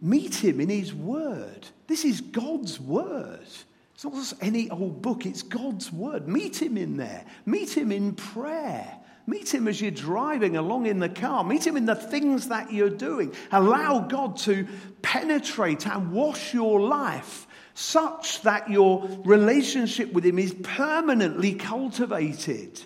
meet 0.00 0.36
him 0.36 0.60
in 0.60 0.70
his 0.70 0.94
word. 0.94 1.66
This 1.86 2.06
is 2.06 2.22
God's 2.22 2.80
word. 2.80 3.46
It's 3.94 4.04
not 4.04 4.14
just 4.14 4.34
any 4.40 4.70
old 4.70 5.02
book, 5.02 5.26
it's 5.26 5.42
God's 5.42 5.92
word. 5.92 6.28
Meet 6.28 6.62
him 6.62 6.78
in 6.78 6.96
there, 6.96 7.26
meet 7.44 7.76
him 7.76 7.92
in 7.92 8.14
prayer. 8.14 8.97
Meet 9.28 9.52
him 9.52 9.68
as 9.68 9.78
you're 9.78 9.90
driving 9.90 10.56
along 10.56 10.86
in 10.86 11.00
the 11.00 11.08
car. 11.10 11.44
Meet 11.44 11.66
him 11.66 11.76
in 11.76 11.84
the 11.84 11.94
things 11.94 12.48
that 12.48 12.72
you're 12.72 12.88
doing. 12.88 13.34
Allow 13.52 13.98
God 13.98 14.38
to 14.38 14.66
penetrate 15.02 15.86
and 15.86 16.12
wash 16.12 16.54
your 16.54 16.80
life 16.80 17.46
such 17.74 18.40
that 18.40 18.70
your 18.70 19.06
relationship 19.26 20.14
with 20.14 20.24
him 20.24 20.38
is 20.38 20.54
permanently 20.62 21.52
cultivated. 21.52 22.80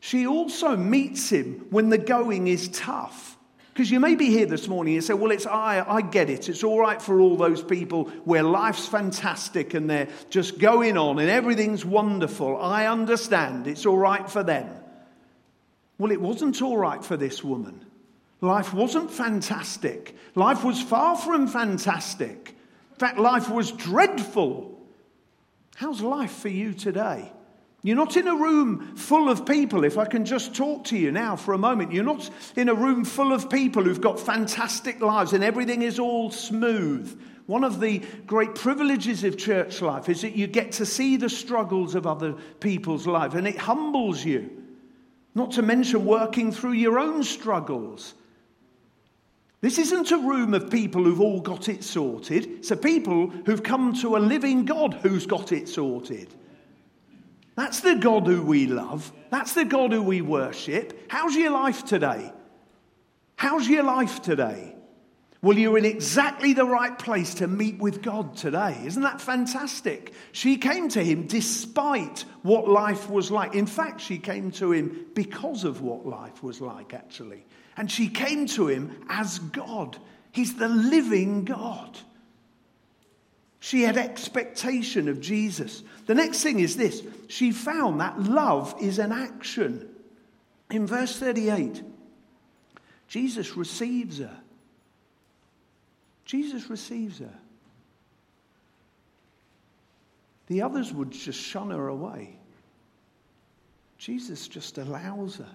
She 0.00 0.26
also 0.26 0.74
meets 0.74 1.28
him 1.28 1.66
when 1.68 1.90
the 1.90 1.98
going 1.98 2.48
is 2.48 2.68
tough. 2.70 3.31
Because 3.72 3.90
you 3.90 4.00
may 4.00 4.14
be 4.16 4.26
here 4.26 4.44
this 4.44 4.68
morning 4.68 4.94
and 4.94 5.04
say, 5.04 5.14
well, 5.14 5.30
it's 5.30 5.46
I, 5.46 5.82
I 5.86 6.02
get 6.02 6.28
it. 6.28 6.50
It's 6.50 6.62
all 6.62 6.78
right 6.78 7.00
for 7.00 7.20
all 7.20 7.36
those 7.36 7.62
people 7.62 8.04
where 8.24 8.42
life's 8.42 8.86
fantastic 8.86 9.72
and 9.72 9.88
they're 9.88 10.08
just 10.28 10.58
going 10.58 10.98
on 10.98 11.18
and 11.18 11.30
everything's 11.30 11.82
wonderful. 11.82 12.60
I 12.60 12.86
understand. 12.86 13.66
It's 13.66 13.86
all 13.86 13.96
right 13.96 14.28
for 14.28 14.42
them. 14.42 14.68
Well, 15.96 16.12
it 16.12 16.20
wasn't 16.20 16.60
all 16.60 16.76
right 16.76 17.02
for 17.02 17.16
this 17.16 17.42
woman. 17.42 17.86
Life 18.42 18.74
wasn't 18.74 19.10
fantastic. 19.10 20.16
Life 20.34 20.64
was 20.64 20.82
far 20.82 21.16
from 21.16 21.46
fantastic. 21.46 22.54
In 22.90 22.96
fact, 22.98 23.18
life 23.18 23.48
was 23.48 23.70
dreadful. 23.72 24.78
How's 25.76 26.02
life 26.02 26.32
for 26.32 26.48
you 26.48 26.74
today? 26.74 27.32
You're 27.84 27.96
not 27.96 28.16
in 28.16 28.28
a 28.28 28.36
room 28.36 28.94
full 28.96 29.28
of 29.28 29.44
people, 29.44 29.82
if 29.82 29.98
I 29.98 30.04
can 30.04 30.24
just 30.24 30.54
talk 30.54 30.84
to 30.84 30.96
you 30.96 31.10
now 31.10 31.34
for 31.34 31.52
a 31.52 31.58
moment. 31.58 31.92
You're 31.92 32.04
not 32.04 32.30
in 32.54 32.68
a 32.68 32.74
room 32.74 33.04
full 33.04 33.32
of 33.32 33.50
people 33.50 33.82
who've 33.82 34.00
got 34.00 34.20
fantastic 34.20 35.00
lives 35.00 35.32
and 35.32 35.42
everything 35.42 35.82
is 35.82 35.98
all 35.98 36.30
smooth. 36.30 37.20
One 37.46 37.64
of 37.64 37.80
the 37.80 37.98
great 38.24 38.54
privileges 38.54 39.24
of 39.24 39.36
church 39.36 39.82
life 39.82 40.08
is 40.08 40.22
that 40.22 40.36
you 40.36 40.46
get 40.46 40.72
to 40.72 40.86
see 40.86 41.16
the 41.16 41.28
struggles 41.28 41.96
of 41.96 42.06
other 42.06 42.34
people's 42.60 43.06
lives 43.06 43.34
and 43.34 43.48
it 43.48 43.58
humbles 43.58 44.24
you. 44.24 44.62
Not 45.34 45.50
to 45.52 45.62
mention 45.62 46.04
working 46.04 46.52
through 46.52 46.72
your 46.72 47.00
own 47.00 47.24
struggles. 47.24 48.14
This 49.60 49.78
isn't 49.78 50.12
a 50.12 50.18
room 50.18 50.54
of 50.54 50.70
people 50.70 51.02
who've 51.02 51.20
all 51.20 51.40
got 51.40 51.68
it 51.68 51.82
sorted. 51.82 52.46
It's 52.46 52.70
a 52.70 52.76
people 52.76 53.28
who've 53.28 53.62
come 53.62 53.92
to 53.94 54.16
a 54.16 54.18
living 54.18 54.66
God 54.66 54.94
who's 55.02 55.26
got 55.26 55.50
it 55.50 55.68
sorted. 55.68 56.28
That's 57.54 57.80
the 57.80 57.96
God 57.96 58.26
who 58.26 58.42
we 58.42 58.66
love. 58.66 59.12
That's 59.30 59.54
the 59.54 59.64
God 59.64 59.92
who 59.92 60.02
we 60.02 60.22
worship. 60.22 61.06
How's 61.08 61.34
your 61.36 61.50
life 61.50 61.84
today? 61.84 62.32
How's 63.36 63.68
your 63.68 63.82
life 63.82 64.22
today? 64.22 64.74
Well, 65.42 65.58
you're 65.58 65.76
in 65.76 65.84
exactly 65.84 66.52
the 66.52 66.64
right 66.64 66.96
place 66.96 67.34
to 67.34 67.48
meet 67.48 67.78
with 67.78 68.00
God 68.00 68.36
today. 68.36 68.80
Isn't 68.84 69.02
that 69.02 69.20
fantastic? 69.20 70.12
She 70.30 70.56
came 70.56 70.88
to 70.90 71.02
him 71.02 71.26
despite 71.26 72.24
what 72.42 72.68
life 72.68 73.10
was 73.10 73.32
like. 73.32 73.56
In 73.56 73.66
fact, 73.66 74.00
she 74.00 74.18
came 74.18 74.52
to 74.52 74.70
him 74.70 75.06
because 75.14 75.64
of 75.64 75.82
what 75.82 76.06
life 76.06 76.44
was 76.44 76.60
like, 76.60 76.94
actually. 76.94 77.44
And 77.76 77.90
she 77.90 78.08
came 78.08 78.46
to 78.48 78.68
him 78.68 79.04
as 79.08 79.40
God. 79.40 79.98
He's 80.30 80.54
the 80.54 80.68
living 80.68 81.44
God. 81.44 81.98
She 83.58 83.82
had 83.82 83.96
expectation 83.96 85.08
of 85.08 85.20
Jesus. 85.20 85.82
The 86.06 86.14
next 86.14 86.42
thing 86.42 86.60
is 86.60 86.76
this 86.76 87.02
she 87.28 87.52
found 87.52 88.00
that 88.00 88.20
love 88.20 88.74
is 88.80 88.98
an 88.98 89.12
action. 89.12 89.88
In 90.70 90.86
verse 90.86 91.18
38, 91.18 91.82
Jesus 93.08 93.56
receives 93.56 94.18
her. 94.18 94.38
Jesus 96.24 96.70
receives 96.70 97.18
her. 97.18 97.34
The 100.46 100.62
others 100.62 100.92
would 100.92 101.10
just 101.10 101.40
shun 101.40 101.70
her 101.70 101.88
away. 101.88 102.36
Jesus 103.98 104.48
just 104.48 104.78
allows 104.78 105.36
her. 105.36 105.48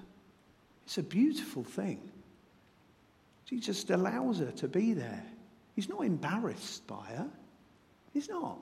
It's 0.86 0.97
a 0.97 1.03
beautiful 1.03 1.63
thing. 1.63 1.99
He 3.45 3.60
just 3.60 3.89
allows 3.89 4.39
her 4.39 4.51
to 4.51 4.67
be 4.67 4.93
there. 4.93 5.23
He's 5.75 5.89
not 5.89 6.05
embarrassed 6.05 6.86
by 6.88 7.05
her. 7.07 7.29
He's 8.13 8.29
not. 8.29 8.57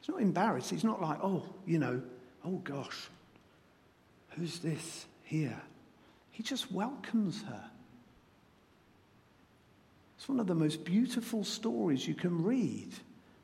He's 0.00 0.08
not 0.08 0.20
embarrassed. 0.20 0.70
He's 0.70 0.84
not 0.84 1.00
like, 1.02 1.18
oh, 1.22 1.44
you 1.66 1.78
know, 1.78 2.02
oh 2.44 2.56
gosh, 2.64 3.08
who's 4.30 4.58
this 4.60 5.06
here? 5.24 5.60
He 6.30 6.42
just 6.42 6.70
welcomes 6.70 7.42
her. 7.42 7.64
It's 10.16 10.28
one 10.28 10.40
of 10.40 10.46
the 10.46 10.54
most 10.54 10.84
beautiful 10.84 11.44
stories 11.44 12.06
you 12.06 12.14
can 12.14 12.42
read 12.42 12.92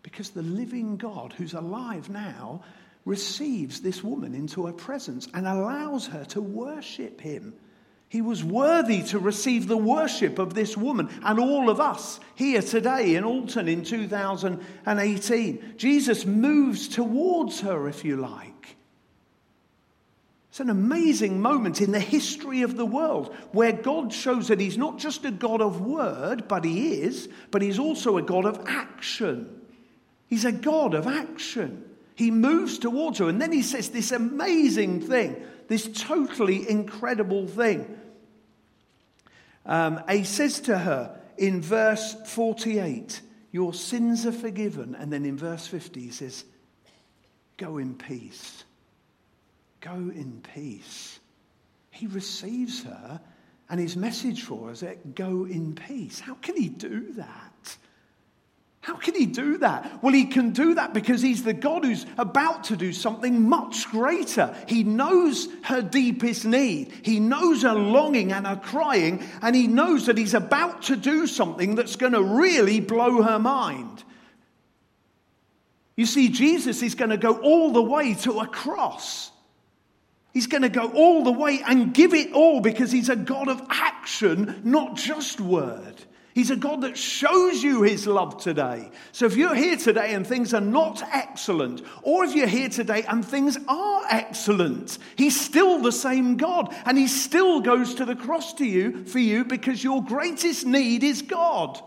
because 0.02 0.30
the 0.30 0.42
living 0.42 0.96
God, 0.96 1.32
who's 1.32 1.54
alive 1.54 2.08
now, 2.10 2.62
receives 3.04 3.80
this 3.80 4.02
woman 4.02 4.34
into 4.34 4.66
her 4.66 4.72
presence 4.72 5.28
and 5.34 5.46
allows 5.46 6.06
her 6.06 6.24
to 6.26 6.40
worship 6.40 7.20
him. 7.20 7.54
He 8.12 8.20
was 8.20 8.44
worthy 8.44 9.02
to 9.04 9.18
receive 9.18 9.66
the 9.66 9.76
worship 9.78 10.38
of 10.38 10.52
this 10.52 10.76
woman 10.76 11.08
and 11.24 11.38
all 11.38 11.70
of 11.70 11.80
us 11.80 12.20
here 12.34 12.60
today 12.60 13.14
in 13.14 13.24
Alton 13.24 13.68
in 13.68 13.82
2018. 13.82 15.74
Jesus 15.78 16.26
moves 16.26 16.88
towards 16.88 17.60
her, 17.60 17.88
if 17.88 18.04
you 18.04 18.18
like. 18.18 18.76
It's 20.50 20.60
an 20.60 20.68
amazing 20.68 21.40
moment 21.40 21.80
in 21.80 21.92
the 21.92 22.00
history 22.00 22.60
of 22.60 22.76
the 22.76 22.84
world 22.84 23.34
where 23.52 23.72
God 23.72 24.12
shows 24.12 24.48
that 24.48 24.60
He's 24.60 24.76
not 24.76 24.98
just 24.98 25.24
a 25.24 25.30
God 25.30 25.62
of 25.62 25.80
word, 25.80 26.48
but 26.48 26.66
He 26.66 27.00
is, 27.00 27.30
but 27.50 27.62
He's 27.62 27.78
also 27.78 28.18
a 28.18 28.22
God 28.22 28.44
of 28.44 28.62
action. 28.66 29.62
He's 30.26 30.44
a 30.44 30.52
God 30.52 30.92
of 30.92 31.06
action. 31.06 31.82
He 32.14 32.30
moves 32.30 32.78
towards 32.78 33.20
her, 33.20 33.30
and 33.30 33.40
then 33.40 33.52
He 33.52 33.62
says 33.62 33.88
this 33.88 34.12
amazing 34.12 35.00
thing, 35.00 35.42
this 35.72 35.88
totally 35.88 36.68
incredible 36.68 37.46
thing. 37.46 37.98
Um, 39.64 40.02
he 40.10 40.24
says 40.24 40.60
to 40.60 40.76
her 40.76 41.18
in 41.38 41.62
verse 41.62 42.14
48, 42.26 43.22
Your 43.52 43.72
sins 43.72 44.26
are 44.26 44.32
forgiven. 44.32 44.94
And 44.94 45.10
then 45.10 45.24
in 45.24 45.38
verse 45.38 45.66
50, 45.66 46.00
he 46.00 46.10
says, 46.10 46.44
Go 47.56 47.78
in 47.78 47.94
peace. 47.94 48.64
Go 49.80 49.94
in 49.94 50.42
peace. 50.54 51.18
He 51.90 52.06
receives 52.06 52.84
her, 52.84 53.20
and 53.70 53.80
his 53.80 53.96
message 53.96 54.42
for 54.42 54.70
us 54.70 54.80
is 54.80 55.14
go 55.14 55.46
in 55.46 55.74
peace. 55.74 56.20
How 56.20 56.34
can 56.34 56.56
he 56.56 56.68
do 56.68 57.12
that? 57.14 57.51
How 58.82 58.96
can 58.96 59.14
he 59.14 59.26
do 59.26 59.58
that? 59.58 60.02
Well, 60.02 60.12
he 60.12 60.24
can 60.24 60.50
do 60.50 60.74
that 60.74 60.92
because 60.92 61.22
he's 61.22 61.44
the 61.44 61.54
God 61.54 61.84
who's 61.84 62.04
about 62.18 62.64
to 62.64 62.76
do 62.76 62.92
something 62.92 63.48
much 63.48 63.88
greater. 63.88 64.56
He 64.66 64.82
knows 64.82 65.46
her 65.62 65.80
deepest 65.82 66.44
need, 66.44 66.92
he 67.02 67.20
knows 67.20 67.62
her 67.62 67.74
longing 67.74 68.32
and 68.32 68.44
her 68.44 68.56
crying, 68.56 69.24
and 69.40 69.54
he 69.54 69.68
knows 69.68 70.06
that 70.06 70.18
he's 70.18 70.34
about 70.34 70.82
to 70.82 70.96
do 70.96 71.28
something 71.28 71.76
that's 71.76 71.94
going 71.94 72.12
to 72.12 72.22
really 72.22 72.80
blow 72.80 73.22
her 73.22 73.38
mind. 73.38 74.02
You 75.96 76.04
see, 76.04 76.28
Jesus 76.28 76.82
is 76.82 76.96
going 76.96 77.10
to 77.10 77.16
go 77.16 77.36
all 77.36 77.70
the 77.70 77.82
way 77.82 78.14
to 78.14 78.40
a 78.40 78.48
cross. 78.48 79.30
He's 80.34 80.48
going 80.48 80.62
to 80.62 80.68
go 80.68 80.90
all 80.90 81.22
the 81.22 81.30
way 81.30 81.62
and 81.64 81.94
give 81.94 82.14
it 82.14 82.32
all 82.32 82.60
because 82.60 82.90
he's 82.90 83.10
a 83.10 83.16
God 83.16 83.46
of 83.46 83.62
action, 83.70 84.60
not 84.64 84.96
just 84.96 85.40
word. 85.40 86.04
He's 86.34 86.50
a 86.50 86.56
God 86.56 86.80
that 86.80 86.96
shows 86.96 87.62
you 87.62 87.82
his 87.82 88.06
love 88.06 88.42
today. 88.42 88.90
So 89.12 89.26
if 89.26 89.36
you're 89.36 89.54
here 89.54 89.76
today 89.76 90.14
and 90.14 90.26
things 90.26 90.54
are 90.54 90.62
not 90.62 91.02
excellent, 91.12 91.82
or 92.02 92.24
if 92.24 92.34
you're 92.34 92.46
here 92.46 92.70
today 92.70 93.02
and 93.06 93.24
things 93.24 93.58
are 93.68 94.02
excellent, 94.08 94.96
he's 95.16 95.38
still 95.38 95.80
the 95.80 95.92
same 95.92 96.38
God 96.38 96.74
and 96.86 96.96
he 96.96 97.06
still 97.06 97.60
goes 97.60 97.94
to 97.96 98.06
the 98.06 98.16
cross 98.16 98.54
to 98.54 98.64
you 98.64 99.04
for 99.04 99.18
you 99.18 99.44
because 99.44 99.84
your 99.84 100.02
greatest 100.02 100.64
need 100.64 101.04
is 101.04 101.20
God. 101.20 101.78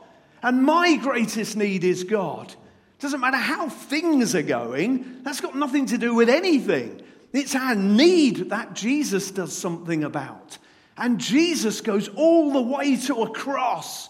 And 0.43 0.61
my 0.61 0.95
greatest 0.97 1.57
need 1.57 1.83
is 1.83 2.03
God. 2.03 2.53
Doesn't 2.99 3.19
matter 3.19 3.37
how 3.37 3.67
things 3.69 4.35
are 4.35 4.43
going, 4.43 5.23
that's 5.23 5.41
got 5.41 5.55
nothing 5.55 5.87
to 5.87 5.97
do 5.97 6.13
with 6.13 6.29
anything. 6.29 7.01
It's 7.33 7.55
our 7.55 7.75
need 7.75 8.51
that 8.51 8.75
Jesus 8.75 9.31
does 9.31 9.57
something 9.57 10.03
about. 10.03 10.59
And 10.97 11.19
Jesus 11.19 11.81
goes 11.81 12.09
all 12.09 12.53
the 12.53 12.61
way 12.61 12.95
to 13.07 13.23
a 13.23 13.29
cross 13.31 14.09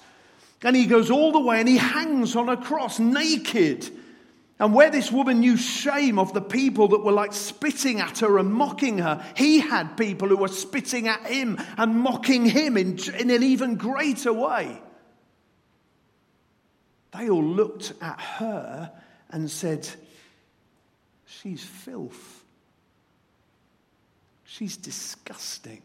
and 0.65 0.75
he 0.75 0.87
goes 0.87 1.11
all 1.11 1.31
the 1.31 1.39
way 1.39 1.59
and 1.59 1.69
he 1.69 1.77
hangs 1.77 2.35
on 2.35 2.49
a 2.49 2.57
cross 2.57 2.99
naked. 2.99 3.89
And 4.57 4.73
where 4.73 4.89
this 4.89 5.11
woman 5.11 5.41
knew 5.41 5.57
shame 5.57 6.17
of 6.17 6.33
the 6.33 6.41
people 6.41 6.87
that 6.89 7.03
were 7.03 7.11
like 7.11 7.33
spitting 7.33 7.99
at 7.99 8.19
her 8.19 8.37
and 8.39 8.53
mocking 8.53 8.97
her, 8.97 9.23
he 9.35 9.59
had 9.59 9.95
people 9.95 10.27
who 10.29 10.37
were 10.37 10.47
spitting 10.47 11.07
at 11.07 11.25
him 11.25 11.57
and 11.77 11.99
mocking 11.99 12.45
him 12.45 12.77
in, 12.77 12.97
in 13.19 13.29
an 13.29 13.43
even 13.43 13.75
greater 13.75 14.33
way. 14.33 14.81
They 17.17 17.29
all 17.29 17.43
looked 17.43 17.93
at 18.01 18.19
her 18.19 18.91
and 19.29 19.51
said, 19.51 19.87
She's 21.25 21.63
filth. 21.63 22.43
She's 24.45 24.77
disgusting. 24.77 25.81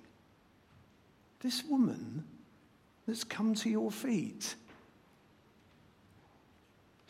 This 1.40 1.64
woman 1.64 2.24
that's 3.06 3.24
come 3.24 3.54
to 3.56 3.68
your 3.68 3.90
feet, 3.90 4.54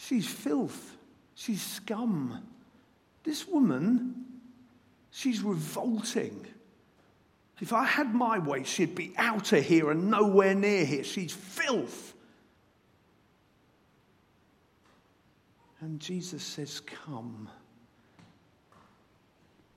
she's 0.01 0.27
filth. 0.27 0.97
She's 1.35 1.63
scum. 1.63 2.43
This 3.25 3.47
woman, 3.47 4.25
she's 5.11 5.43
revolting. 5.43 6.47
If 7.61 7.73
I 7.73 7.85
had 7.85 8.15
my 8.15 8.39
way, 8.39 8.65
she'd 8.65 8.95
be 8.95 9.13
out 9.17 9.53
of 9.53 9.65
here 9.65 9.91
and 9.91 10.11
nowhere 10.11 10.55
near 10.55 10.85
here. 10.85 11.05
She's 11.05 11.33
filth. 11.33 12.15
And 15.81 16.01
Jesus 16.01 16.43
says, 16.43 16.81
Come. 16.81 17.49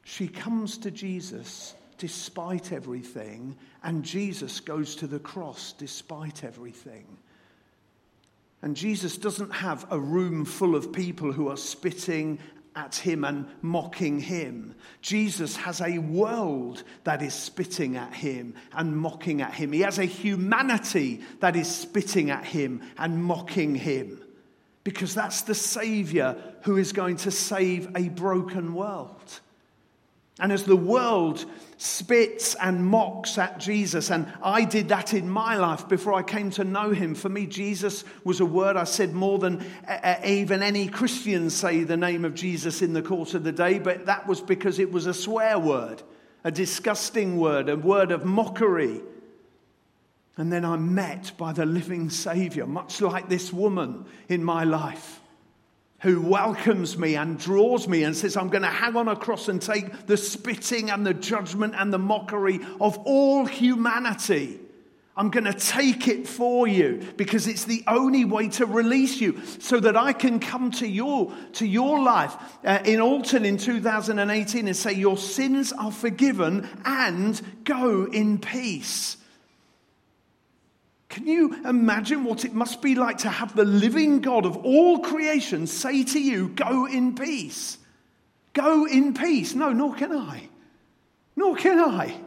She 0.04 0.28
comes 0.28 0.78
to 0.80 0.92
Jesus 0.92 1.76
despite 1.98 2.72
everything, 2.74 3.56
and 3.84 4.04
Jesus 4.04 4.60
goes 4.60 4.96
to 4.98 5.08
the 5.08 5.20
cross 5.20 5.74
despite 5.74 6.44
everything. 6.44 7.06
And 8.64 8.78
Jesus 8.78 9.18
doesn't 9.18 9.52
have 9.52 9.86
a 9.92 10.00
room 10.00 10.46
full 10.46 10.74
of 10.74 10.94
people 10.94 11.34
who 11.34 11.50
are 11.50 11.58
spitting 11.58 12.40
at 12.78 12.96
him 12.96 13.26
and 13.26 13.46
mocking 13.62 14.22
him. 14.22 14.74
Jesus 15.02 15.58
has 15.58 15.82
a 15.82 15.98
world 15.98 16.84
that 17.04 17.22
is 17.22 17.34
spitting 17.34 17.98
at 17.98 18.14
him 18.14 18.56
and 18.72 18.96
mocking 18.96 19.42
at 19.42 19.54
him. 19.54 19.74
He 19.74 19.82
has 19.82 20.00
a 20.00 20.06
humanity 20.06 21.22
that 21.42 21.58
is 21.58 21.68
spitting 21.70 22.32
at 22.32 22.46
him 22.46 22.82
and 22.98 23.22
mocking 23.22 23.76
him 23.76 24.24
because 24.86 25.14
that's 25.14 25.42
the 25.42 25.56
Savior 25.56 26.38
who 26.62 26.78
is 26.78 26.94
going 26.94 27.18
to 27.18 27.32
save 27.32 27.90
a 27.98 28.08
broken 28.08 28.74
world. 28.74 29.42
And 30.40 30.52
as 30.52 30.64
the 30.64 30.76
world 30.76 31.46
spits 31.78 32.56
and 32.56 32.86
mocks 32.86 33.38
at 33.38 33.60
Jesus, 33.60 34.10
and 34.10 34.32
I 34.42 34.66
did 34.66 34.90
that 34.90 35.14
in 35.14 35.30
my 35.30 35.56
life 35.56 35.88
before 35.88 36.14
I 36.14 36.24
came 36.24 36.50
to 36.52 36.64
know 36.64 36.90
him. 36.90 37.14
For 37.14 37.30
me, 37.30 37.46
Jesus 37.46 38.04
was 38.24 38.40
a 38.40 38.46
word 38.46 38.76
I 38.76 38.86
said 38.86 39.14
more 39.14 39.38
than 39.38 39.64
uh, 39.88 40.16
even 40.26 40.64
any 40.64 40.88
Christian 40.88 41.52
say 41.52 41.84
the 41.84 41.98
name 41.98 42.26
of 42.26 42.34
Jesus 42.34 42.82
in 42.82 42.94
the 42.94 43.04
course 43.04 43.36
of 43.36 43.44
the 43.44 43.52
day, 43.52 43.78
but 43.78 44.08
that 44.08 44.28
was 44.28 44.42
because 44.42 44.80
it 44.80 44.92
was 44.92 45.06
a 45.06 45.14
swear 45.14 45.60
word, 45.60 46.02
a 46.44 46.52
disgusting 46.52 47.38
word, 47.38 47.70
a 47.70 47.78
word 47.78 48.12
of 48.12 48.26
mockery. 48.26 49.02
And 50.36 50.52
then 50.52 50.66
I'm 50.66 50.96
met 50.96 51.32
by 51.38 51.54
the 51.54 51.68
living 51.68 52.10
Savior, 52.10 52.66
much 52.66 53.02
like 53.02 53.30
this 53.30 53.54
woman 53.54 54.06
in 54.30 54.44
my 54.44 54.64
life 54.64 55.20
who 56.04 56.22
welcomes 56.22 56.98
me 56.98 57.16
and 57.16 57.40
draws 57.40 57.88
me 57.88 58.04
and 58.04 58.16
says, 58.16 58.36
I'm 58.36 58.50
going 58.50 58.62
to 58.64 58.68
hang 58.68 58.98
on 58.98 59.08
a 59.08 59.16
cross 59.16 59.48
and 59.48 59.62
take 59.62 60.06
the 60.06 60.18
spitting 60.18 60.90
and 60.90 61.08
the 61.08 61.14
judgment 61.14 61.76
and 61.78 61.94
the 61.94 61.98
mockery 61.98 62.60
of 62.82 62.98
all 63.06 63.46
humanity. 63.46 64.60
I'm 65.16 65.30
going 65.30 65.46
to 65.46 65.54
take 65.54 66.10
it 66.10 66.28
for 66.28 66.68
you 66.68 67.08
because 67.16 67.48
it's 67.48 67.64
the 67.64 67.84
only 67.88 68.26
way 68.26 68.50
to 68.50 68.66
release 68.66 69.22
you 69.22 69.42
so 69.60 69.80
that 69.80 69.96
I 69.96 70.12
can 70.12 70.42
come 70.42 70.72
to 70.72 70.88
your, 70.88 71.32
to 71.54 71.66
your 71.66 72.02
life 72.02 72.36
uh, 72.66 72.80
in 72.84 73.00
Alton 73.00 73.46
in 73.46 73.58
2018 73.58 74.68
and 74.68 74.76
say, 74.76 74.92
Your 74.92 75.18
sins 75.18 75.72
are 75.72 75.92
forgiven 75.92 76.68
and 76.84 77.40
go 77.64 78.06
in 78.06 78.40
peace. 78.40 79.18
Can 81.14 81.28
you 81.28 81.64
imagine 81.64 82.24
what 82.24 82.44
it 82.44 82.56
must 82.56 82.82
be 82.82 82.96
like 82.96 83.20
to 83.20 83.30
have 83.30 83.56
the 83.56 83.66
living 83.66 84.20
God 84.20 84.48
of 84.48 84.58
all 84.58 84.98
creation 84.98 85.68
say 85.68 86.04
to 86.06 86.20
you, 86.20 86.48
Go 86.48 86.88
in 86.88 87.14
peace? 87.14 87.78
Go 88.54 88.86
in 88.86 89.14
peace. 89.14 89.54
No, 89.54 89.72
nor 89.72 89.94
can 89.94 90.12
I. 90.12 90.50
Nor 91.36 91.56
can 91.56 91.80
I. 91.80 92.20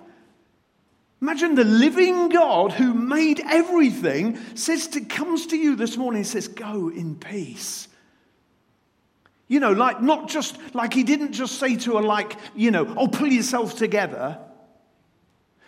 Imagine 1.21 1.57
the 1.57 1.65
living 1.65 2.29
God 2.29 2.71
who 2.71 2.95
made 2.95 3.41
everything 3.41 4.39
says 4.55 4.87
to, 4.89 5.01
comes 5.01 5.49
to 5.49 5.57
you 5.57 5.75
this 5.75 5.97
morning 5.97 6.21
and 6.21 6.27
says, 6.27 6.47
Go 6.47 6.89
in 6.89 7.17
peace. 7.17 7.89
You 9.49 9.59
know, 9.59 9.73
like 9.73 10.01
not 10.01 10.29
just 10.29 10.57
like 10.77 10.95
he 10.95 11.03
didn't 11.03 11.33
just 11.33 11.59
say 11.59 11.75
to 11.75 11.97
her, 11.97 12.03
like, 12.03 12.37
you 12.55 12.71
know, 12.71 12.95
oh, 12.97 13.09
pull 13.09 13.27
yourself 13.27 13.75
together. 13.75 14.39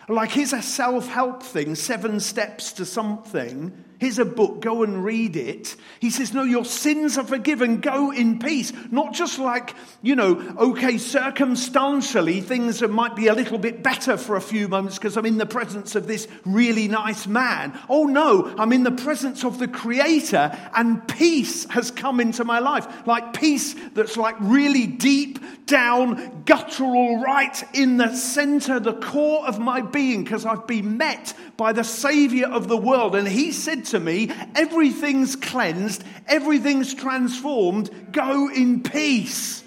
Like, 0.08 0.30
here's 0.30 0.54
a 0.54 0.62
self 0.62 1.08
help 1.08 1.42
thing, 1.42 1.74
seven 1.74 2.20
steps 2.20 2.72
to 2.72 2.86
something. 2.86 3.84
Here's 3.98 4.20
a 4.20 4.24
book, 4.24 4.60
go 4.60 4.84
and 4.84 5.04
read 5.04 5.34
it. 5.34 5.74
He 5.98 6.10
says, 6.10 6.32
No, 6.32 6.44
your 6.44 6.64
sins 6.64 7.18
are 7.18 7.24
forgiven, 7.24 7.80
go 7.80 8.12
in 8.12 8.38
peace. 8.38 8.72
Not 8.92 9.12
just 9.12 9.40
like, 9.40 9.74
you 10.02 10.14
know, 10.14 10.54
okay, 10.56 10.98
circumstantially, 10.98 12.40
things 12.40 12.80
might 12.80 13.16
be 13.16 13.26
a 13.26 13.34
little 13.34 13.58
bit 13.58 13.82
better 13.82 14.16
for 14.16 14.36
a 14.36 14.40
few 14.40 14.68
moments 14.68 14.98
because 14.98 15.16
I'm 15.16 15.26
in 15.26 15.36
the 15.36 15.46
presence 15.46 15.96
of 15.96 16.06
this 16.06 16.28
really 16.44 16.86
nice 16.86 17.26
man. 17.26 17.76
Oh 17.88 18.04
no, 18.04 18.54
I'm 18.56 18.72
in 18.72 18.84
the 18.84 18.92
presence 18.92 19.44
of 19.44 19.58
the 19.58 19.66
Creator 19.66 20.56
and 20.76 21.06
peace 21.08 21.68
has 21.70 21.90
come 21.90 22.20
into 22.20 22.44
my 22.44 22.60
life. 22.60 22.86
Like 23.04 23.32
peace 23.32 23.74
that's 23.94 24.16
like 24.16 24.36
really 24.38 24.86
deep 24.86 25.40
down, 25.66 26.44
guttural, 26.44 27.20
right 27.20 27.64
in 27.74 27.96
the 27.96 28.14
center, 28.14 28.78
the 28.78 28.94
core 28.94 29.44
of 29.44 29.58
my 29.58 29.80
being 29.80 30.22
because 30.22 30.46
I've 30.46 30.68
been 30.68 30.98
met 30.98 31.34
by 31.58 31.72
the 31.72 31.84
Savior 31.84 32.46
of 32.46 32.68
the 32.68 32.76
world. 32.76 33.14
And 33.14 33.28
He 33.28 33.52
said 33.52 33.84
to 33.86 34.00
me, 34.00 34.30
Everything's 34.54 35.36
cleansed, 35.36 36.02
everything's 36.26 36.94
transformed. 36.94 37.90
Go 38.12 38.48
in 38.48 38.82
peace. 38.82 39.62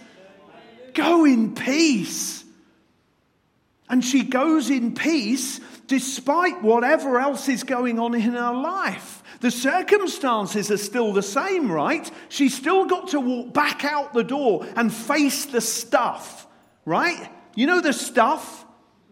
Go 0.95 1.25
in 1.25 1.53
peace. 1.53 2.43
And 3.87 4.03
she 4.03 4.23
goes 4.23 4.69
in 4.69 4.95
peace 4.95 5.59
despite 5.87 6.63
whatever 6.63 7.19
else 7.19 7.49
is 7.49 7.63
going 7.63 7.99
on 7.99 8.15
in 8.15 8.21
her 8.21 8.53
life. 8.53 9.21
The 9.41 9.51
circumstances 9.51 10.71
are 10.71 10.77
still 10.77 11.11
the 11.11 11.21
same, 11.21 11.69
right? 11.69 12.09
She's 12.29 12.55
still 12.55 12.85
got 12.85 13.09
to 13.09 13.19
walk 13.19 13.53
back 13.53 13.83
out 13.83 14.13
the 14.13 14.23
door 14.23 14.65
and 14.77 14.93
face 14.93 15.45
the 15.47 15.59
stuff, 15.59 16.47
right? 16.85 17.29
You 17.55 17.67
know 17.67 17.81
the 17.81 17.91
stuff? 17.91 18.65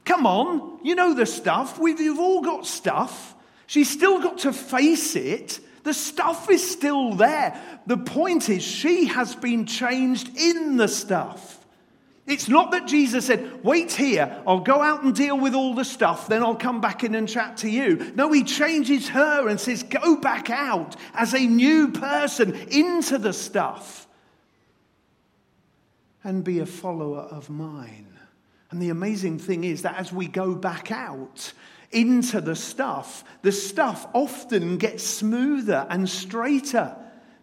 Come 0.10 0.26
on, 0.26 0.80
you 0.82 0.96
know 0.96 1.14
the 1.14 1.28
stuff. 1.28 1.78
We've, 1.78 2.18
all 2.18 2.42
got 2.42 2.66
stuff. 2.66 3.36
She's 3.68 3.92
still 3.92 4.20
got 4.20 4.40
to 4.40 4.52
face 4.52 5.16
it. 5.16 5.60
The 5.84 5.94
stuff 5.94 6.50
is 6.50 6.68
still 6.68 7.14
there. 7.14 7.62
The 7.86 7.98
point 7.98 8.50
is, 8.50 8.64
she 8.64 9.06
has 9.06 9.36
been 9.36 9.68
changed 9.68 10.36
in 10.36 10.78
the 10.78 10.88
stuff. 10.88 11.64
It's 12.26 12.50
not 12.50 12.72
that 12.72 12.88
Jesus 12.88 13.28
said, 13.28 13.64
Wait 13.64 13.92
here, 13.92 14.42
I'll 14.48 14.62
go 14.62 14.82
out 14.82 15.04
and 15.04 15.14
deal 15.14 15.40
with 15.40 15.54
all 15.54 15.76
the 15.76 15.86
stuff, 15.86 16.28
then 16.28 16.42
I'll 16.42 16.56
come 16.56 16.82
back 16.82 17.04
in 17.04 17.14
and 17.14 17.30
chat 17.30 17.58
to 17.58 17.70
you. 17.70 18.12
No, 18.16 18.32
he 18.32 18.44
changes 18.44 19.10
her 19.10 19.48
and 19.48 19.60
says, 19.60 19.84
Go 19.84 20.16
back 20.16 20.50
out 20.50 20.96
as 21.14 21.36
a 21.36 21.46
new 21.46 21.90
person 21.92 22.56
into 22.72 23.20
the 23.20 23.32
stuff 23.32 24.08
and 26.24 26.44
be 26.44 26.58
a 26.58 26.66
follower 26.66 27.28
of 27.30 27.52
mine. 27.52 28.09
And 28.72 28.82
the 28.82 28.90
amazing 28.90 29.40
thing 29.40 29.64
is 29.64 29.82
that 29.82 29.98
as 29.98 30.14
we 30.14 30.28
go 30.28 30.54
back 30.54 30.92
out, 30.92 31.54
into 31.92 32.40
the 32.40 32.56
stuff, 32.56 33.24
the 33.42 33.52
stuff 33.52 34.08
often 34.14 34.78
gets 34.78 35.04
smoother 35.04 35.88
and 35.90 36.08
straighter 36.08 36.96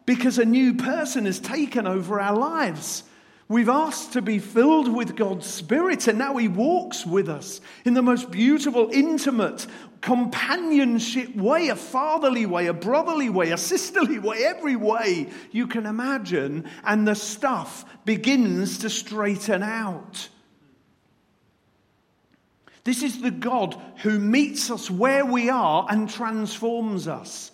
because 0.05 0.39
a 0.39 0.45
new 0.45 0.75
person 0.75 1.25
has 1.25 1.41
taken 1.41 1.87
over 1.87 2.21
our 2.21 2.37
lives. 2.37 3.03
We've 3.49 3.69
asked 3.69 4.13
to 4.15 4.23
be 4.23 4.41
filled 4.41 4.93
with 4.93 5.15
God's 5.15 5.47
Spirit, 5.47 6.09
and 6.09 6.19
now 6.19 6.37
He 6.37 6.49
walks 6.49 7.07
with 7.07 7.29
us 7.29 7.61
in 7.85 7.95
the 7.95 8.03
most 8.03 8.31
beautiful, 8.31 8.91
intimate, 8.93 9.67
companionship 10.01 11.35
way, 11.37 11.69
a 11.69 11.77
fatherly 11.77 12.47
way, 12.47 12.67
a 12.67 12.75
brotherly 12.75 13.31
way, 13.31 13.53
a 13.53 13.57
sisterly 13.57 14.19
way, 14.19 14.45
every 14.45 14.75
way 14.75 15.29
you 15.53 15.69
can 15.69 15.87
imagine. 15.87 16.69
And 16.85 17.07
the 17.07 17.15
stuff 17.15 17.85
begins 18.05 18.79
to 18.79 18.91
straighten 18.91 19.63
out. 19.63 20.29
This 22.87 23.03
is 23.03 23.21
the 23.21 23.33
God 23.33 23.77
who 24.05 24.21
meets 24.21 24.71
us 24.71 24.89
where 24.89 25.27
we 25.27 25.51
are 25.51 25.85
and 25.91 26.09
transforms 26.09 27.09
us. 27.09 27.51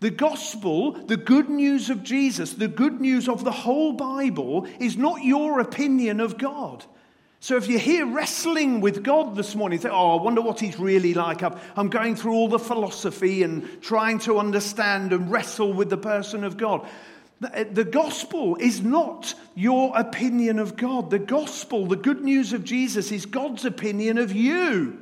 The 0.00 0.10
gospel, 0.10 0.92
the 0.92 1.18
good 1.18 1.50
news 1.50 1.90
of 1.90 2.02
Jesus, 2.02 2.54
the 2.54 2.66
good 2.66 2.98
news 2.98 3.28
of 3.28 3.44
the 3.44 3.52
whole 3.52 3.92
Bible 3.92 4.66
is 4.78 4.96
not 4.96 5.22
your 5.22 5.60
opinion 5.60 6.18
of 6.18 6.38
God. 6.38 6.82
So 7.40 7.58
if 7.58 7.68
you're 7.68 7.78
here 7.78 8.06
wrestling 8.06 8.80
with 8.80 9.02
God 9.02 9.36
this 9.36 9.54
morning, 9.54 9.78
think, 9.78 9.92
oh, 9.92 10.18
I 10.18 10.22
wonder 10.22 10.40
what 10.40 10.60
he's 10.60 10.78
really 10.78 11.12
like. 11.12 11.42
I'm 11.42 11.90
going 11.90 12.16
through 12.16 12.32
all 12.32 12.48
the 12.48 12.58
philosophy 12.58 13.42
and 13.42 13.82
trying 13.82 14.18
to 14.20 14.38
understand 14.38 15.12
and 15.12 15.30
wrestle 15.30 15.74
with 15.74 15.90
the 15.90 15.98
person 15.98 16.42
of 16.42 16.56
God. 16.56 16.88
The, 17.40 17.60
uh, 17.60 17.64
the 17.72 17.84
gospel 17.84 18.56
is 18.56 18.82
not 18.82 19.34
your 19.54 19.96
opinion 19.98 20.58
of 20.58 20.76
God. 20.76 21.10
The 21.10 21.18
gospel, 21.18 21.86
the 21.86 21.96
good 21.96 22.22
news 22.22 22.52
of 22.52 22.64
Jesus, 22.64 23.10
is 23.10 23.26
God's 23.26 23.64
opinion 23.64 24.18
of 24.18 24.32
you. 24.32 24.98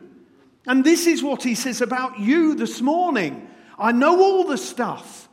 And 0.67 0.85
this 0.85 1.07
is 1.07 1.23
what 1.23 1.43
he 1.43 1.55
says 1.55 1.81
about 1.81 2.21
you 2.21 2.55
this 2.55 2.81
morning. 2.81 3.49
I 3.79 3.93
know 3.93 4.21
all 4.21 4.45
the 4.45 4.59
stuff. 4.59 5.29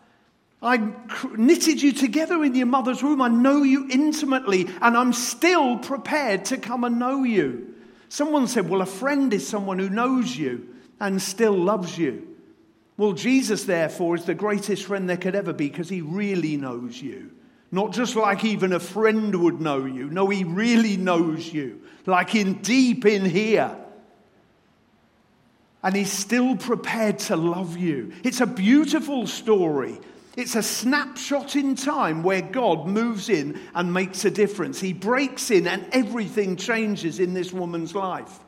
I 0.61 0.93
knitted 1.35 1.81
you 1.81 1.91
together 1.91 2.43
in 2.43 2.55
your 2.55 2.65
mother's 2.65 3.03
womb. 3.03 3.21
I 3.21 3.27
know 3.27 3.61
you 3.61 3.87
intimately, 3.89 4.67
and 4.81 4.97
I'm 4.97 5.13
still 5.13 5.77
prepared 5.77 6.45
to 6.45 6.57
come 6.57 6.83
and 6.83 6.97
know 6.97 7.23
you. 7.23 7.75
Someone 8.09 8.47
said, 8.47 8.69
Well, 8.69 8.81
a 8.81 8.87
friend 8.87 9.31
is 9.33 9.47
someone 9.47 9.77
who 9.77 9.89
knows 9.89 10.35
you 10.35 10.69
and 10.99 11.21
still 11.21 11.53
loves 11.53 11.97
you. 11.97 12.34
Well, 12.97 13.13
Jesus, 13.13 13.65
therefore, 13.65 14.15
is 14.15 14.25
the 14.25 14.33
greatest 14.33 14.85
friend 14.85 15.09
there 15.09 15.17
could 15.17 15.35
ever 15.35 15.53
be 15.53 15.69
because 15.69 15.89
he 15.89 16.01
really 16.01 16.55
knows 16.55 17.01
you. 17.01 17.31
Not 17.71 17.91
just 17.91 18.15
like 18.15 18.45
even 18.45 18.71
a 18.71 18.79
friend 18.79 19.35
would 19.43 19.59
know 19.59 19.85
you. 19.85 20.09
No, 20.09 20.29
he 20.29 20.43
really 20.43 20.95
knows 20.95 21.51
you, 21.51 21.81
like 22.05 22.33
in 22.35 22.61
deep 22.61 23.05
in 23.05 23.25
here. 23.25 23.75
And 25.83 25.95
he's 25.95 26.11
still 26.11 26.55
prepared 26.55 27.19
to 27.19 27.35
love 27.35 27.77
you. 27.77 28.13
It's 28.23 28.41
a 28.41 28.47
beautiful 28.47 29.27
story. 29.27 29.99
It's 30.37 30.55
a 30.55 30.63
snapshot 30.63 31.55
in 31.55 31.75
time 31.75 32.23
where 32.23 32.41
God 32.41 32.87
moves 32.87 33.29
in 33.29 33.59
and 33.73 33.93
makes 33.93 34.25
a 34.25 34.31
difference. 34.31 34.79
He 34.79 34.93
breaks 34.93 35.51
in 35.51 35.67
and 35.67 35.85
everything 35.91 36.55
changes 36.55 37.19
in 37.19 37.33
this 37.33 37.53
woman's 37.53 37.93
life. 37.93 38.39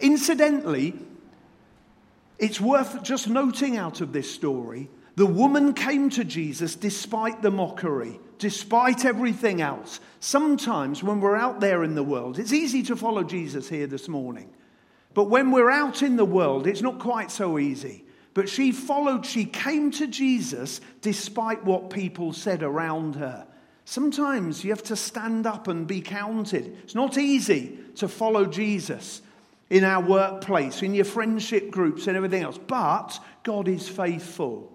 Incidentally, 0.00 0.94
it's 2.38 2.60
worth 2.60 3.02
just 3.02 3.28
noting 3.28 3.76
out 3.76 4.00
of 4.00 4.12
this 4.12 4.32
story 4.32 4.88
the 5.18 5.26
woman 5.26 5.74
came 5.74 6.10
to 6.10 6.22
Jesus 6.22 6.76
despite 6.76 7.42
the 7.42 7.50
mockery, 7.50 8.20
despite 8.38 9.04
everything 9.04 9.60
else. 9.60 9.98
Sometimes 10.20 11.02
when 11.02 11.20
we're 11.20 11.34
out 11.34 11.58
there 11.58 11.82
in 11.82 11.96
the 11.96 12.04
world, 12.04 12.38
it's 12.38 12.52
easy 12.52 12.84
to 12.84 12.94
follow 12.94 13.24
Jesus 13.24 13.68
here 13.68 13.88
this 13.88 14.06
morning. 14.06 14.48
But 15.14 15.24
when 15.24 15.50
we're 15.50 15.72
out 15.72 16.02
in 16.02 16.14
the 16.14 16.24
world, 16.24 16.68
it's 16.68 16.82
not 16.82 17.00
quite 17.00 17.32
so 17.32 17.58
easy. 17.58 18.04
But 18.32 18.48
she 18.48 18.70
followed, 18.70 19.26
she 19.26 19.44
came 19.44 19.90
to 19.90 20.06
Jesus 20.06 20.80
despite 21.00 21.64
what 21.64 21.90
people 21.90 22.32
said 22.32 22.62
around 22.62 23.16
her. 23.16 23.44
Sometimes 23.86 24.62
you 24.62 24.70
have 24.70 24.84
to 24.84 24.94
stand 24.94 25.48
up 25.48 25.66
and 25.66 25.84
be 25.84 26.00
counted. 26.00 26.78
It's 26.84 26.94
not 26.94 27.18
easy 27.18 27.76
to 27.96 28.06
follow 28.06 28.44
Jesus 28.44 29.20
in 29.70 29.84
our 29.84 30.02
workplace, 30.02 30.82
in 30.82 30.94
your 30.94 31.04
friendship 31.04 31.70
groups, 31.70 32.06
and 32.06 32.16
everything 32.16 32.42
else. 32.42 32.58
But 32.58 33.18
God 33.42 33.68
is 33.68 33.88
faithful. 33.88 34.72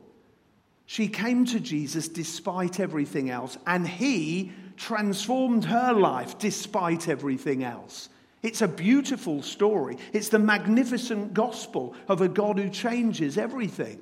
She 0.86 1.08
came 1.08 1.46
to 1.46 1.60
Jesus 1.60 2.08
despite 2.08 2.80
everything 2.80 3.30
else, 3.30 3.58
and 3.66 3.88
He 3.88 4.52
transformed 4.78 5.66
her 5.66 5.94
life 5.94 6.38
despite 6.38 7.08
everything 7.08 7.64
else. 7.64 8.10
It's 8.42 8.62
a 8.62 8.68
beautiful 8.68 9.42
story. 9.42 9.98
It's 10.12 10.30
the 10.30 10.40
magnificent 10.40 11.34
gospel 11.34 11.96
of 12.10 12.22
a 12.22 12.28
God 12.28 12.60
who 12.60 12.70
changes 12.70 13.38
everything. 13.38 14.02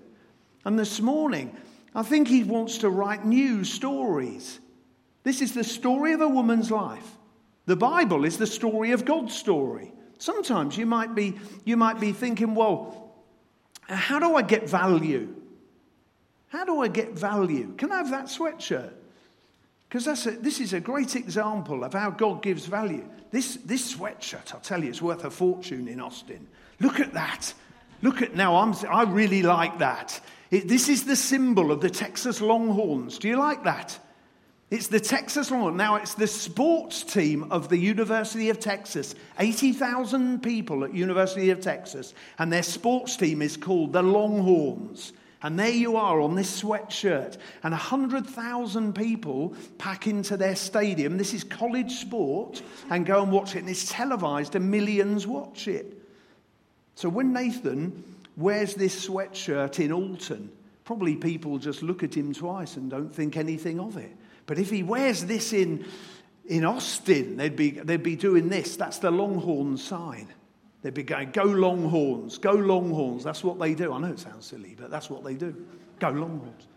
And 0.66 0.78
this 0.78 1.00
morning, 1.00 1.56
I 1.94 2.04
think 2.04 2.28
He 2.28 2.44
wants 2.44 2.80
to 2.80 2.90
write 2.90 3.26
new 3.26 3.64
stories. 3.64 4.60
This 5.24 5.42
is 5.42 5.54
the 5.54 5.64
story 5.64 6.14
of 6.14 6.22
a 6.22 6.28
woman's 6.28 6.72
life. 6.72 7.18
The 7.68 7.76
Bible 7.76 8.26
is 8.26 8.38
the 8.38 8.48
story 8.48 8.92
of 8.92 9.06
God's 9.06 9.36
story. 9.36 9.94
Sometimes 10.22 10.78
you 10.78 10.86
might 10.86 11.16
be, 11.16 11.40
you 11.66 11.76
might 11.76 12.00
be 12.00 12.12
thinking, 12.12 12.54
well, 12.54 13.12
how 13.90 14.20
do 14.20 14.36
I 14.36 14.44
get 14.44 14.70
value? 14.70 15.34
How 16.50 16.64
do 16.64 16.80
I 16.80 16.90
get 16.90 17.14
value? 17.14 17.74
Can 17.76 17.92
I 17.92 17.98
have 17.98 18.12
that 18.12 18.26
sweatshirt? 18.26 18.94
Because 19.90 20.06
this 20.40 20.60
is 20.60 20.74
a 20.74 20.80
great 20.80 21.16
example 21.16 21.84
of 21.84 21.94
how 21.94 22.12
God 22.12 22.44
gives 22.44 22.68
value. 22.68 23.04
This, 23.32 23.56
this 23.66 23.96
sweatshirt, 23.96 24.54
I'll 24.54 24.60
tell 24.60 24.84
you, 24.84 24.92
is 24.92 25.02
worth 25.02 25.26
a 25.26 25.32
fortune 25.32 25.88
in 25.88 26.00
Austin. 26.00 26.48
Look 26.80 27.00
at 27.00 27.14
that. 27.14 27.52
Look 28.04 28.22
at 28.22 28.36
now, 28.36 28.58
I'm, 28.58 28.76
I 28.88 29.04
really 29.04 29.42
like 29.42 29.80
that. 29.80 30.22
It, 30.52 30.68
this 30.68 30.88
is 30.88 31.06
the 31.06 31.16
symbol 31.16 31.72
of 31.72 31.82
the 31.82 31.90
Texas 31.90 32.42
Longhorns. 32.42 33.18
Do 33.18 33.28
you 33.28 33.38
like 33.38 33.64
that? 33.64 33.98
It's 34.72 34.88
the 34.88 35.02
Texas 35.02 35.52
Longhorns. 35.52 35.76
Now, 35.76 35.96
it's 35.98 36.14
the 36.14 36.28
sports 36.28 37.04
team 37.04 37.52
of 37.52 37.68
the 37.68 37.78
University 37.78 38.50
of 38.50 38.58
Texas. 38.58 39.16
80,000 39.38 40.42
people 40.42 40.86
at 40.86 40.94
University 40.94 41.50
of 41.50 41.60
Texas, 41.60 42.14
and 42.40 42.52
their 42.52 42.64
sports 42.64 43.18
team 43.18 43.42
is 43.42 43.58
called 43.58 43.92
the 43.92 44.02
Longhorns. 44.02 45.12
And 45.44 45.60
there 45.60 45.72
you 45.72 45.98
are 45.98 46.22
on 46.22 46.36
this 46.36 46.62
sweatshirt, 46.62 47.38
and 47.64 47.74
100,000 47.74 48.96
people 48.96 49.54
pack 49.78 50.08
into 50.08 50.38
their 50.38 50.56
stadium. 50.56 51.18
This 51.18 51.34
is 51.34 51.44
college 51.44 51.92
sport, 51.96 52.62
and 52.90 53.06
go 53.06 53.22
and 53.22 53.30
watch 53.32 53.58
it, 53.58 53.60
and 53.60 53.70
it's 53.70 53.92
televised, 53.92 54.56
and 54.56 54.72
millions 54.72 55.28
watch 55.28 55.68
it. 55.68 56.02
So 56.96 57.10
when 57.10 57.34
Nathan 57.34 58.06
wears 58.38 58.76
this 58.76 59.06
sweatshirt 59.06 59.84
in 59.84 59.92
Alton, 59.92 60.50
probably 60.86 61.18
people 61.18 61.58
just 61.58 61.84
look 61.84 62.04
at 62.04 62.16
him 62.16 62.34
twice 62.34 62.78
and 62.78 62.90
don't 62.90 63.14
think 63.14 63.36
anything 63.36 63.78
of 63.78 63.98
it. 63.98 64.16
But 64.52 64.60
if 64.60 64.70
he 64.70 64.84
wears 64.84 65.24
this 65.24 65.54
in, 65.54 65.86
in 66.46 66.66
Austin, 66.66 67.38
they'd 67.38 67.56
be, 67.56 67.72
they'd 67.72 68.04
be 68.04 68.18
doing 68.18 68.50
this. 68.50 68.76
That's 68.76 68.98
the 68.98 69.10
Longhorn 69.10 69.78
sign. 69.78 70.28
They'd 70.82 70.94
be 70.94 71.04
going, 71.04 71.32
Go 71.32 71.46
Longhorns, 71.46 72.38
go 72.38 72.52
Longhorns. 72.52 73.24
That's 73.24 73.46
what 73.46 73.60
they 73.60 73.76
do. 73.76 73.94
I 73.94 74.00
know 74.00 74.08
it 74.08 74.20
sounds 74.20 74.48
silly, 74.48 74.76
but 74.78 74.92
that's 74.92 75.10
what 75.10 75.24
they 75.24 75.36
do. 75.36 75.56
Go 76.00 76.10
Longhorns. 76.10 76.68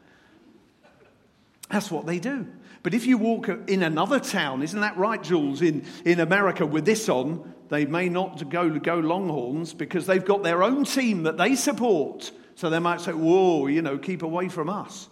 That's 1.68 1.90
what 1.90 2.06
they 2.06 2.20
do. 2.20 2.46
But 2.84 2.94
if 2.94 3.06
you 3.06 3.18
walk 3.18 3.48
in 3.48 3.82
another 3.82 4.20
town, 4.20 4.62
isn't 4.62 4.80
that 4.80 4.96
right, 4.96 5.20
Jules? 5.20 5.60
In, 5.60 5.84
in 6.04 6.20
America 6.20 6.64
with 6.64 6.84
this 6.84 7.08
on, 7.08 7.54
they 7.70 7.86
may 7.86 8.08
not 8.08 8.48
go, 8.50 8.70
go 8.78 9.00
Longhorns 9.00 9.74
because 9.74 10.06
they've 10.06 10.24
got 10.24 10.44
their 10.44 10.62
own 10.62 10.84
team 10.84 11.24
that 11.24 11.38
they 11.38 11.56
support. 11.56 12.30
So 12.54 12.70
they 12.70 12.78
might 12.78 13.00
say, 13.00 13.14
Whoa, 13.14 13.66
you 13.66 13.82
know, 13.82 13.98
keep 13.98 14.22
away 14.22 14.48
from 14.48 14.70
us 14.70 15.08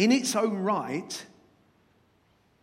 in 0.00 0.12
its 0.12 0.34
own 0.34 0.56
right, 0.56 1.26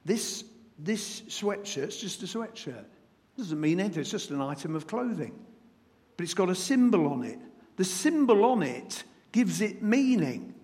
this, 0.04 0.44
this 0.80 1.22
sweatshirt's 1.22 1.98
just 1.98 2.24
a 2.24 2.26
sweatshirt. 2.26 2.80
It 2.80 3.38
Doesn't 3.38 3.62
mean 3.62 3.80
anything, 3.80 4.02
it's 4.02 4.10
just 4.10 4.32
an 4.32 4.42
item 4.42 4.76
of 4.76 4.88
clothing. 4.88 5.38
But 6.16 6.24
it's 6.24 6.34
got 6.34 6.50
a 6.50 6.56
symbol 6.56 7.06
on 7.06 7.24
it. 7.24 7.38
The 7.76 7.84
symbol 7.84 8.44
on 8.44 8.64
it 8.64 9.04
gives 9.32 9.62
it 9.62 9.84
meaning. 9.84 10.56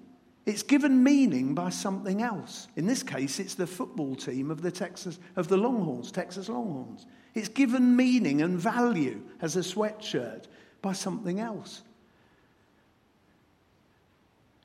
It's 0.48 0.64
given 0.64 1.04
meaning 1.04 1.54
by 1.54 1.70
something 1.70 2.24
else. 2.24 2.68
In 2.76 2.88
this 2.88 3.04
case, 3.04 3.40
it's 3.40 3.54
the 3.54 3.68
football 3.68 4.16
team 4.16 4.50
of 4.50 4.64
the 4.64 4.72
Texas 4.72 5.20
of 5.36 5.48
the 5.50 5.58
Longhorns, 5.58 6.12
Texas 6.12 6.50
Longhorns. 6.50 7.06
It's 7.36 7.50
given 7.50 7.96
meaning 7.96 8.42
and 8.42 8.58
value 8.58 9.22
as 9.42 9.58
a 9.58 9.60
sweatshirt 9.60 10.46
by 10.82 10.94
something 10.94 11.40
else. 11.40 11.84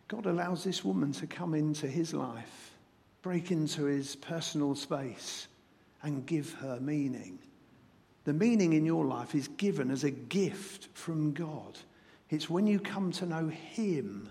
God 0.09 0.27
allows 0.27 0.65
this 0.65 0.85
woman 0.85 1.13
to 1.13 1.27
come 1.27 1.55
into 1.55 1.87
his 1.87 2.15
life, 2.15 2.73
break 3.23 3.51
into 3.51 3.85
his 3.85 4.17
personal 4.17 4.75
space, 4.75 5.49
and 6.03 6.27
give 6.27 6.55
her 6.55 6.81
meaning. 6.81 7.39
The 8.25 8.33
meaning 8.33 8.73
in 8.73 8.85
your 8.85 9.05
life 9.05 9.35
is 9.35 9.49
given 9.49 9.91
as 9.91 10.05
a 10.05 10.11
gift 10.11 10.89
from 10.95 11.33
God. 11.33 11.79
It's 12.31 12.51
when 12.51 12.67
you 12.67 12.81
come 12.81 13.13
to 13.13 13.27
know 13.27 13.49
him 13.49 14.29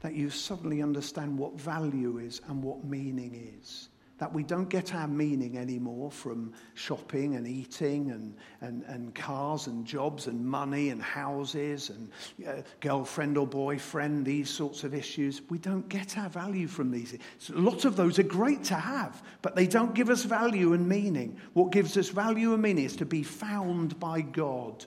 that 0.00 0.14
you 0.14 0.30
suddenly 0.30 0.82
understand 0.82 1.38
what 1.38 1.54
value 1.54 2.18
is 2.18 2.40
and 2.48 2.62
what 2.62 2.84
meaning 2.84 3.58
is 3.60 3.88
that 4.22 4.32
we 4.32 4.44
don't 4.44 4.68
get 4.68 4.94
our 4.94 5.08
meaning 5.08 5.58
anymore 5.58 6.08
from 6.08 6.52
shopping 6.74 7.34
and 7.34 7.44
eating 7.44 8.12
and, 8.12 8.36
and, 8.60 8.84
and 8.84 9.12
cars 9.16 9.66
and 9.66 9.84
jobs 9.84 10.28
and 10.28 10.46
money 10.46 10.90
and 10.90 11.02
houses 11.02 11.90
and 11.90 12.08
uh, 12.46 12.62
girlfriend 12.78 13.36
or 13.36 13.48
boyfriend, 13.48 14.24
these 14.24 14.48
sorts 14.48 14.84
of 14.84 14.94
issues. 14.94 15.42
We 15.50 15.58
don't 15.58 15.88
get 15.88 16.16
our 16.16 16.28
value 16.28 16.68
from 16.68 16.92
these. 16.92 17.18
So 17.38 17.54
a 17.54 17.58
lot 17.58 17.84
of 17.84 17.96
those 17.96 18.20
are 18.20 18.22
great 18.22 18.62
to 18.66 18.76
have, 18.76 19.24
but 19.42 19.56
they 19.56 19.66
don't 19.66 19.92
give 19.92 20.08
us 20.08 20.22
value 20.22 20.72
and 20.72 20.88
meaning. 20.88 21.36
What 21.54 21.72
gives 21.72 21.96
us 21.96 22.08
value 22.08 22.52
and 22.52 22.62
meaning 22.62 22.84
is 22.84 22.94
to 22.98 23.04
be 23.04 23.24
found 23.24 23.98
by 23.98 24.20
God. 24.20 24.84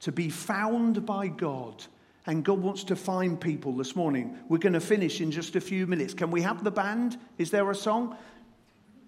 To 0.00 0.10
be 0.10 0.30
found 0.30 1.06
by 1.06 1.28
God. 1.28 1.84
And 2.26 2.44
God 2.44 2.60
wants 2.60 2.84
to 2.84 2.94
find 2.94 3.40
people 3.40 3.72
this 3.72 3.96
morning. 3.96 4.38
We're 4.48 4.58
going 4.58 4.74
to 4.74 4.80
finish 4.80 5.20
in 5.20 5.32
just 5.32 5.56
a 5.56 5.60
few 5.60 5.88
minutes. 5.88 6.14
Can 6.14 6.30
we 6.30 6.42
have 6.42 6.62
the 6.62 6.70
band? 6.70 7.18
Is 7.38 7.50
there 7.50 7.68
a 7.70 7.74
song? 7.74 8.16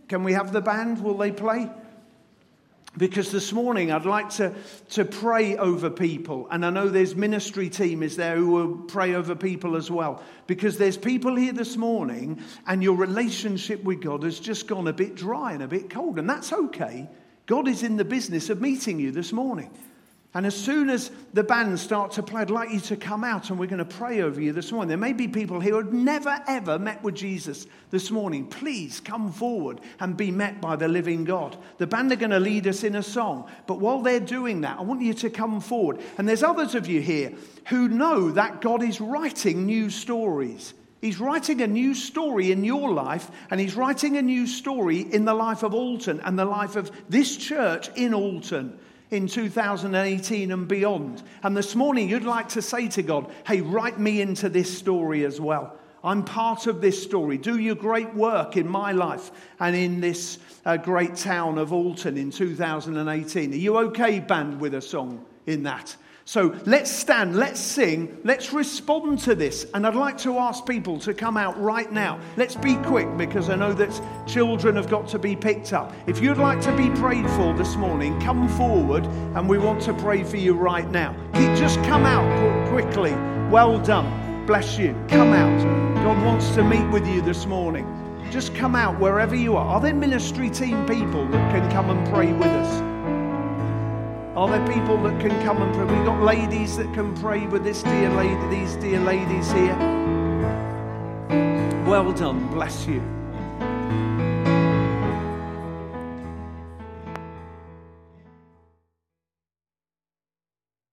Can 0.09 0.25
we 0.25 0.33
have 0.33 0.53
the 0.53 0.61
band? 0.61 1.03
Will 1.03 1.17
they 1.17 1.33
play? 1.33 1.71
Because 2.97 3.33
this 3.33 3.53
morning 3.53 3.91
I'd 3.91 4.07
like 4.07 4.31
to, 4.31 4.55
to 4.91 5.05
pray 5.05 5.57
over 5.57 5.91
people. 5.91 6.47
And 6.51 6.65
I 6.65 6.71
know 6.71 6.89
there's 6.89 7.17
ministry 7.17 7.69
team 7.69 8.05
is 8.05 8.15
there 8.17 8.37
who 8.37 8.51
will 8.51 8.77
pray 8.77 9.15
over 9.15 9.35
people 9.35 9.75
as 9.75 9.91
well. 9.91 10.23
Because 10.47 10.79
there's 10.79 10.97
people 10.97 11.35
here 11.35 11.53
this 11.53 11.77
morning 11.77 12.41
and 12.69 12.83
your 12.83 12.97
relationship 12.97 13.83
with 13.83 14.01
God 14.01 14.23
has 14.23 14.39
just 14.39 14.69
gone 14.69 14.87
a 14.87 14.93
bit 14.93 15.17
dry 15.17 15.53
and 15.53 15.63
a 15.63 15.69
bit 15.69 15.91
cold. 15.91 16.21
And 16.21 16.31
that's 16.31 16.53
okay. 16.53 17.09
God 17.47 17.67
is 17.67 17.83
in 17.83 17.97
the 17.97 18.05
business 18.05 18.49
of 18.49 18.61
meeting 18.61 19.01
you 19.01 19.11
this 19.11 19.33
morning. 19.33 19.71
And 20.37 20.47
as 20.47 20.57
soon 20.57 20.91
as 20.91 21.13
the 21.33 21.45
band 21.45 21.79
start 21.79 22.11
to 22.13 22.23
play, 22.23 22.41
I'd 22.41 22.51
like 22.51 22.73
you 22.73 22.81
to 22.81 22.97
come 22.97 23.23
out 23.23 23.51
and 23.51 23.59
we're 23.59 23.67
going 23.67 23.79
to 23.79 23.85
pray 23.85 24.21
over 24.21 24.41
you 24.41 24.53
this 24.53 24.73
morning. 24.73 24.89
There 24.89 24.99
may 24.99 25.13
be 25.13 25.29
people 25.29 25.61
here 25.61 25.75
who 25.75 25.85
have 25.85 25.93
never, 25.93 26.43
ever 26.49 26.77
met 26.77 27.05
with 27.05 27.15
Jesus 27.15 27.69
this 27.91 28.11
morning. 28.11 28.49
Please 28.49 28.99
come 28.99 29.31
forward 29.31 29.81
and 30.01 30.17
be 30.17 30.33
met 30.33 30.61
by 30.61 30.75
the 30.75 30.89
living 30.89 31.23
God. 31.23 31.57
The 31.79 31.87
band 31.87 32.11
are 32.11 32.17
going 32.17 32.33
to 32.33 32.41
lead 32.41 32.67
us 32.67 32.83
in 32.83 32.97
a 32.97 33.03
song. 33.03 33.49
But 33.69 33.79
while 33.79 34.03
they're 34.03 34.19
doing 34.19 34.63
that, 34.63 34.81
I 34.81 34.83
want 34.83 35.03
you 35.03 35.15
to 35.15 35.31
come 35.31 35.61
forward. 35.61 36.01
And 36.19 36.29
there's 36.29 36.43
others 36.43 36.75
of 36.75 36.89
you 36.89 37.01
here 37.01 37.33
who 37.69 37.89
know 37.89 38.33
that 38.33 38.61
God 38.61 38.83
is 38.83 39.01
writing 39.01 39.67
new 39.67 39.89
stories. 39.89 40.75
He's 41.01 41.21
writing 41.21 41.61
a 41.61 41.69
new 41.69 41.95
story 41.95 42.51
in 42.51 42.65
your 42.65 42.91
life, 42.91 43.31
and 43.51 43.61
he's 43.61 43.77
writing 43.77 44.17
a 44.17 44.23
new 44.23 44.49
story 44.49 45.01
in 45.01 45.27
the 45.27 45.35
life 45.35 45.63
of 45.63 45.75
Alton 45.75 46.21
and 46.25 46.37
the 46.37 46.45
life 46.45 46.75
of 46.75 46.91
this 47.09 47.37
church 47.37 47.89
in 47.95 48.15
Alton 48.15 48.81
in 49.11 49.27
2018 49.27 50.53
and 50.53 50.67
beyond. 50.69 51.23
And 51.43 51.57
this 51.57 51.75
morning, 51.75 52.09
you'd 52.09 52.25
like 52.25 52.49
to 52.51 52.63
say 52.63 52.89
to 52.89 53.03
God, 53.03 53.31
hey, 53.47 53.61
write 53.61 53.99
me 53.99 54.21
into 54.21 54.49
this 54.49 54.77
story 54.77 55.25
as 55.25 55.41
well. 55.41 55.77
I'm 56.03 56.23
part 56.23 56.67
of 56.67 56.83
this 56.83 57.03
story. 57.03 57.39
Do 57.39 57.59
your 57.59 57.75
great 57.75 58.13
work 58.15 58.59
in 58.59 58.69
my 58.69 58.93
life 58.93 59.31
and 59.59 59.75
in 59.75 60.01
this 60.01 60.39
uh, 60.67 60.77
great 60.77 61.17
town 61.17 61.57
of 61.57 61.73
Alton 61.73 62.19
in 62.19 62.31
2018. 62.31 63.53
Are 63.53 63.57
you 63.57 63.79
okay, 63.79 64.21
band, 64.21 64.61
with 64.61 64.75
a 64.75 64.83
song 64.83 65.25
in 65.47 65.63
that? 65.63 65.97
So 66.27 66.59
let's 66.65 66.91
stand, 66.91 67.37
let's 67.37 67.61
sing, 67.61 68.19
let's 68.25 68.53
respond 68.53 69.19
to 69.21 69.35
this. 69.35 69.67
And 69.75 69.87
I'd 69.87 69.95
like 69.95 70.17
to 70.19 70.39
ask 70.39 70.65
people 70.67 70.99
to 71.01 71.13
come 71.13 71.37
out 71.37 71.61
right 71.61 71.93
now. 71.93 72.19
Let's 72.39 72.55
be 72.55 72.77
quick 72.77 73.15
because 73.19 73.51
I 73.51 73.57
know 73.57 73.75
that 73.75 74.01
children 74.27 74.77
have 74.77 74.89
got 74.89 75.07
to 75.09 75.19
be 75.19 75.37
picked 75.37 75.75
up. 75.75 75.93
If 76.07 76.21
you'd 76.21 76.39
like 76.39 76.63
to 76.63 76.75
be 76.77 76.89
prayed 76.91 77.29
for 77.31 77.53
this 77.53 77.77
morning, 77.77 78.19
come 78.21 78.49
forward 78.49 79.05
and 79.05 79.47
we 79.47 79.59
want 79.59 79.83
to 79.83 79.93
pray 79.93 80.25
for 80.25 80.39
you 80.39 80.55
right 80.55 80.91
now. 80.91 81.15
Just 81.57 81.77
come 81.85 82.07
out 82.07 82.69
quickly. 82.71 83.13
Well 83.51 83.79
done. 83.79 84.47
Bless 84.47 84.79
you. 84.79 84.95
Come 85.09 85.33
out. 85.35 85.63
God 85.97 86.25
wants 86.25 86.55
to 86.55 86.65
meet 86.65 86.91
with 86.91 87.07
you 87.07 87.21
this 87.21 87.45
morning. 87.45 87.87
Just 88.31 88.55
come 88.55 88.75
out 88.75 88.99
wherever 88.99 89.37
you 89.37 89.57
are. 89.57 89.67
Are 89.67 89.81
there 89.81 89.95
ministry 89.95 90.49
team 90.49 90.87
people 90.87 91.27
that 91.29 91.53
can 91.53 91.71
come 91.71 91.91
and 91.91 92.09
pray 92.09 92.33
with 92.33 92.49
us? 92.49 92.94
Are 94.37 94.49
there 94.49 94.67
people 94.75 95.01
that 95.05 95.21
can 95.21 95.31
come 95.45 95.63
and 95.63 95.73
pray? 95.73 95.85
We've 95.85 96.05
got 96.05 96.21
ladies 96.21 96.77
that 96.77 96.93
can 96.93 97.15
pray 97.15 97.47
with 97.47 97.63
this 97.63 97.85
dear 97.85 98.11
lady, 98.11 98.49
these 98.49 98.75
dear 98.75 98.99
ladies 98.99 99.53
here. 99.53 99.77
Well 101.87 102.13
done, 102.13 102.49
bless 102.49 102.85
you. 102.85 103.01